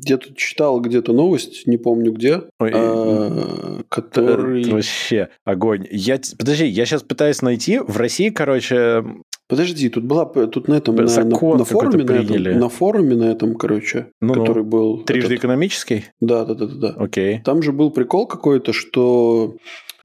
[0.00, 4.64] где-то читал где-то новость, не помню где, а, который...
[4.70, 5.86] Вообще огонь.
[5.90, 7.78] Я, подожди, я сейчас пытаюсь найти.
[7.78, 9.04] В России, короче...
[9.48, 13.24] Подожди, тут была тут на этом на, на, на форуме на этом, на форуме на
[13.24, 15.38] этом, короче, ну, который был трижды этот...
[15.38, 16.04] экономический.
[16.20, 16.94] Да, да, да, да, да.
[16.98, 17.40] Окей.
[17.46, 19.56] Там же был прикол какой-то, что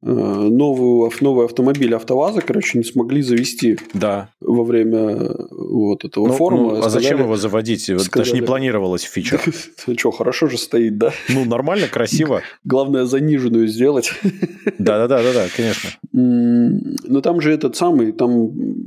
[0.03, 4.29] новую, новый автомобиль АвтоВАЗа, короче, не смогли завести да.
[4.41, 6.63] во время вот этого ну, форума.
[6.63, 7.83] Ну, а сказали, зачем его заводить?
[7.83, 9.41] Сказали, Это же не планировалось в фичах.
[9.97, 11.11] Что, хорошо же стоит, да?
[11.29, 12.41] Ну, нормально, красиво.
[12.63, 14.11] Главное, заниженную сделать.
[14.77, 15.89] Да-да-да, да, конечно.
[16.11, 18.82] Но там же этот самый, там э,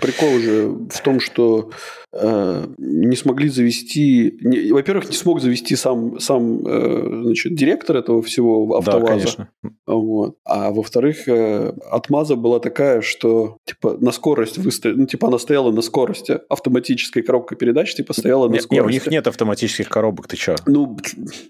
[0.00, 1.70] прикол же в том, что
[2.12, 4.38] э, не смогли завести...
[4.40, 9.00] Не, во-первых, не смог завести сам, сам э, значит, директор этого всего АвтоВАЗа.
[9.00, 9.48] Да, конечно.
[9.86, 10.36] Вот.
[10.44, 15.00] А во-вторых, э, отмаза была такая, что типа на скорость выставили...
[15.00, 16.38] Ну, типа она стояла на скорости.
[16.48, 18.82] Автоматическая коробка передач типа стояла на нет, скорости.
[18.82, 20.56] Нет, у них нет автоматических коробок, ты что?
[20.66, 20.96] Ну,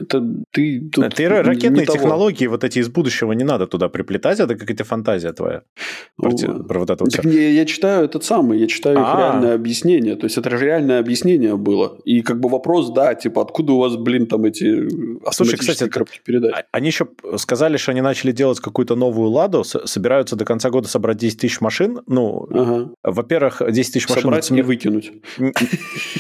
[0.01, 0.89] это ты...
[0.91, 2.53] Тут ты ракетные технологии того.
[2.53, 5.63] вот эти из будущего не надо туда приплетать, это какая-то фантазия твоя.
[6.17, 6.69] Про, вот.
[6.69, 9.13] про вот это вот так я, я читаю этот самый, я читаю А-а-а.
[9.13, 10.17] их реальное объяснение.
[10.17, 11.99] То есть это же реальное объяснение было.
[12.05, 14.89] И как бы вопрос, да, типа, откуда у вас, блин, там эти
[15.31, 16.53] Слушай, кстати, коробки передач?
[16.55, 20.89] А, они еще сказали, что они начали делать какую-то новую ладу, собираются до конца года
[20.89, 22.01] собрать 10 тысяч машин.
[22.07, 22.91] Ну, ага.
[23.05, 24.23] во-первых, 10 тысяч машин...
[24.23, 25.13] Собрать не выкинуть.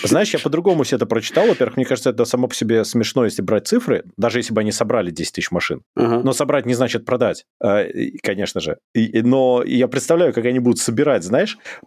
[0.04, 1.46] Знаешь, я по-другому все это прочитал.
[1.46, 4.70] Во-первых, мне кажется, это само по себе смешно, если брать цифры, даже если бы они
[4.70, 5.82] собрали 10 тысяч машин.
[5.96, 6.20] Ага.
[6.24, 8.78] Но собрать не значит продать, э, конечно же.
[8.94, 11.37] Но я представляю, как они будут собирать, знаешь.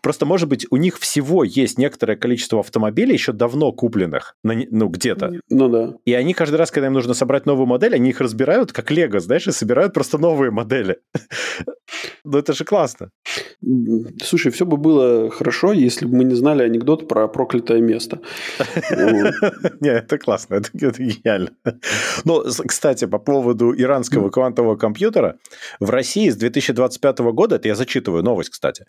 [0.02, 5.32] Просто, может быть, у них всего есть некоторое количество автомобилей еще давно купленных, ну, где-то.
[5.50, 5.94] Ну да.
[6.06, 9.20] И они каждый раз, когда им нужно собрать новую модель, они их разбирают как лего,
[9.20, 10.98] знаешь, и собирают просто новые модели.
[12.24, 13.10] Ну, это же классно.
[14.24, 18.20] Слушай, все бы было хорошо, если бы мы не знали анекдот про проклятое место.
[19.82, 21.50] Не, это классно, это гениально.
[22.24, 25.38] Но, кстати, по поводу иранского квантового компьютера,
[25.80, 28.86] в России с 2025 года, это я зачитываю новость, кстати,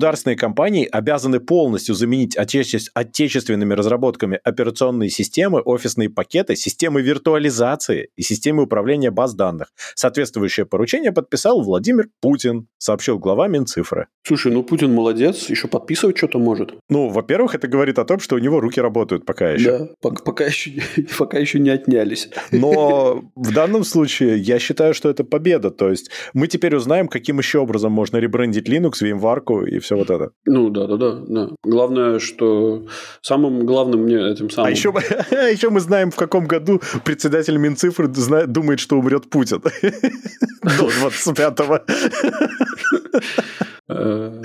[0.00, 8.62] государственные компании обязаны полностью заменить отечественными разработками операционные системы, офисные пакеты, системы виртуализации и системы
[8.62, 9.68] управления баз данных.
[9.94, 14.06] Соответствующее поручение подписал Владимир Путин, сообщил глава Минцифры.
[14.22, 16.72] Слушай, ну Путин молодец, еще подписывать что-то может.
[16.88, 19.78] Ну, во-первых, это говорит о том, что у него руки работают пока еще.
[19.78, 20.80] Да, пока, пока, еще,
[21.18, 22.30] пока еще не отнялись.
[22.52, 25.70] Но в данном случае я считаю, что это победа.
[25.70, 30.10] То есть мы теперь узнаем, каким еще образом можно ребрендить Linux, VMware и все вот
[30.10, 30.30] это.
[30.44, 31.12] Ну, да, да, да.
[31.26, 31.48] да.
[31.62, 32.86] Главное, что
[33.22, 34.68] самым главным мне этим самым...
[34.68, 34.92] А еще,
[35.30, 39.60] а еще мы знаем, в каком году председатель Минцифры думает, что умрет Путин.
[39.62, 41.80] До 25-го.
[43.90, 44.42] э,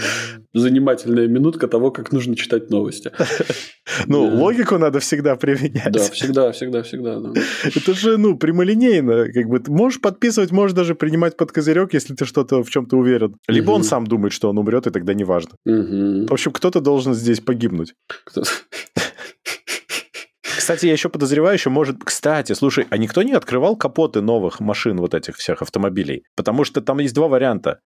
[0.54, 3.12] занимательная минутка того, как нужно читать новости.
[4.08, 5.92] Ну, логику надо всегда применять.
[5.92, 7.22] Да, всегда, всегда, всегда.
[7.64, 9.32] Это же, ну, прямолинейно.
[9.32, 12.98] Как бы ты можешь подписывать, можешь даже принимать под козырек, если ты что-то в чем-то
[12.98, 13.36] уверен.
[13.48, 15.52] Либо он сам думает, что он умрет, и тогда неважно.
[15.66, 17.94] В общем, кто-то должен здесь погибнуть.
[20.66, 22.04] Кстати, я еще подозреваю, еще может...
[22.04, 26.24] Кстати, слушай, а никто не открывал капоты новых машин, вот этих всех автомобилей?
[26.36, 27.82] Потому что там есть два варианта.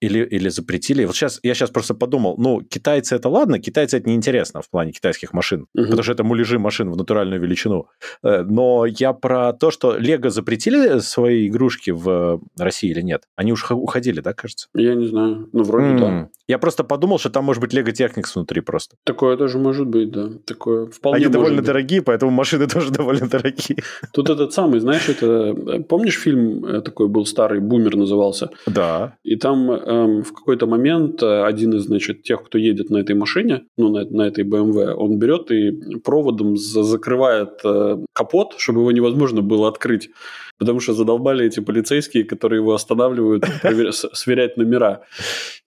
[0.00, 1.04] Или, или запретили.
[1.04, 4.92] Вот сейчас, я сейчас просто подумал, ну, китайцы это ладно, китайцы это неинтересно в плане
[4.92, 5.84] китайских машин, угу.
[5.84, 7.88] потому что это муляжи машин в натуральную величину.
[8.22, 13.22] Э, но я про то, что Лего запретили свои игрушки в России или нет?
[13.36, 14.68] Они уж уходили, да, кажется?
[14.74, 15.48] Я не знаю.
[15.52, 15.98] Ну, вроде mm.
[15.98, 16.28] да.
[16.48, 18.96] Я просто подумал, что там может быть Лего Техникс внутри просто.
[19.04, 20.30] Такое тоже может быть, да.
[20.44, 21.66] Такое вполне Они довольно быть.
[21.66, 23.78] дорогие, поэтому машины тоже довольно дорогие.
[24.12, 25.82] Тут этот самый, знаешь, это...
[25.88, 28.50] Помнишь фильм э, такой был старый, «Бумер» назывался?
[28.66, 29.16] Да.
[29.24, 33.14] И там эм, в какой-то момент э, один из, значит, тех, кто едет на этой
[33.14, 38.92] машине, ну, на, на этой BMW, он берет и проводом закрывает э, капот, чтобы его
[38.92, 40.10] невозможно было открыть
[40.58, 43.44] потому что задолбали эти полицейские, которые его останавливают,
[43.92, 45.02] сверять номера.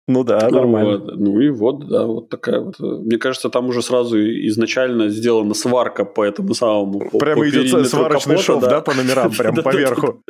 [0.08, 0.98] Ну да, нормально.
[0.98, 1.16] Вот.
[1.18, 2.80] Ну и вот, да, вот такая вот.
[2.80, 7.10] Мне кажется, там уже сразу изначально сделана сварка по этому самому.
[7.18, 8.70] Прямо по идет сварочный капота, шов, да?
[8.70, 10.22] да, по номерам, прям поверху.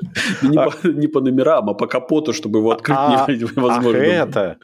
[0.82, 3.90] Не по номерам, а по капоту, чтобы его открыть а, невозможно.
[3.90, 4.56] Ах, это.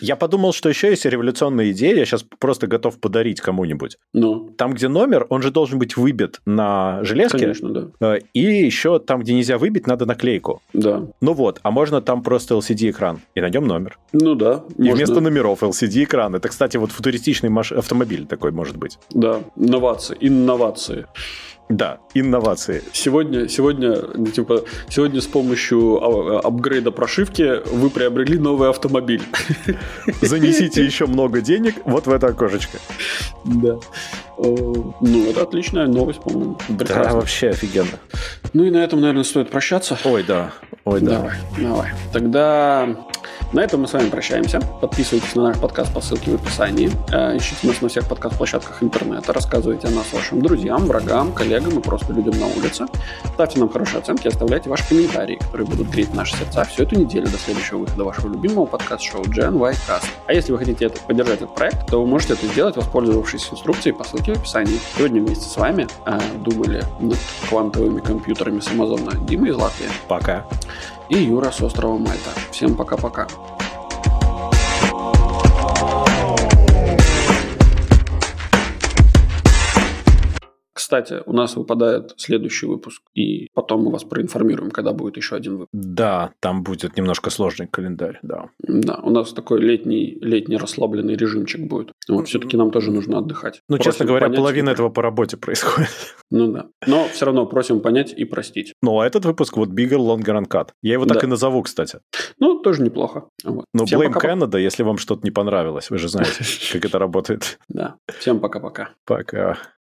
[0.00, 3.98] Я подумал, что еще есть революционная идея, я сейчас просто готов подарить кому-нибудь.
[4.12, 4.50] Ну.
[4.56, 7.38] Там, где номер, он же должен быть выбит на железке.
[7.38, 7.88] Конечно, да.
[8.00, 10.62] Э, и еще там, где нельзя выбить, надо наклейку.
[10.72, 11.02] Да.
[11.20, 13.18] Ну вот, а можно там просто LCD-экран.
[13.34, 13.98] И найдем номер.
[14.12, 14.64] Ну да да.
[14.76, 14.94] И можно...
[14.94, 16.34] вместо номеров LCD-экран.
[16.34, 17.72] Это, кстати, вот футуристичный маш...
[17.72, 18.98] автомобиль такой может быть.
[19.10, 21.06] Да, инновации, инновации.
[21.70, 22.82] Да, инновации.
[22.92, 23.96] Сегодня, сегодня,
[24.30, 29.22] типа, сегодня с помощью а, апгрейда прошивки вы приобрели новый автомобиль.
[30.20, 32.78] Занесите еще много денег вот в это окошечко.
[33.44, 33.78] Да.
[34.36, 36.58] Ну, это отличная новость, по-моему.
[36.68, 37.98] Да, вообще офигенно.
[38.52, 39.96] Ну и на этом, наверное, стоит прощаться.
[40.04, 40.52] Ой, да.
[40.84, 41.18] Ой, да.
[41.18, 41.92] Давай, давай.
[42.12, 43.06] Тогда
[43.52, 44.60] на этом мы с вами прощаемся.
[44.80, 46.90] Подписывайтесь на наш подкаст по ссылке в описании.
[47.12, 49.32] Э, ищите нас на всех подкаст-площадках интернета.
[49.32, 52.86] Рассказывайте о нас вашим друзьям, врагам, коллегам и просто людям на улице.
[53.34, 57.28] Ставьте нам хорошие оценки, оставляйте ваши комментарии, которые будут греть наши сердца всю эту неделю
[57.28, 60.06] до следующего выхода вашего любимого подкаст-шоу Gen Y Cast.
[60.26, 63.94] А если вы хотите это, поддержать этот проект, то вы можете это сделать, воспользовавшись инструкцией
[63.94, 64.78] по ссылке в описании.
[64.96, 67.18] Сегодня вместе с вами э, думали над
[67.48, 69.88] квантовыми компьютерами с Амазона Дима из Латвии.
[70.08, 70.44] Пока
[71.08, 72.30] и Юра с острова Мальта.
[72.50, 73.26] Всем пока-пока.
[80.74, 85.52] Кстати, у нас выпадает следующий выпуск, и потом мы вас проинформируем, когда будет еще один
[85.52, 85.70] выпуск.
[85.72, 88.50] Да, там будет немножко сложный календарь, да.
[88.58, 91.92] Да, у нас такой летний, летний расслабленный режимчик будет.
[92.08, 93.62] Вот, все-таки нам тоже нужно отдыхать.
[93.68, 95.90] Ну, просим честно говоря, понять, половина этого по работе происходит.
[96.30, 96.66] Ну да.
[96.86, 98.72] Но все равно просим понять и простить.
[98.82, 100.70] Ну, а этот выпуск вот Bigger, Longer and Cut.
[100.82, 101.26] Я его так да.
[101.26, 102.00] и назову, кстати.
[102.40, 103.28] Ну, тоже неплохо.
[103.44, 103.66] Вот.
[103.72, 104.34] Ну, Blame пока...
[104.34, 105.90] Canada, если вам что-то не понравилось.
[105.90, 107.58] Вы же знаете, как это работает.
[107.68, 107.96] Да.
[108.18, 108.90] Всем пока-пока.
[109.04, 109.58] Пока.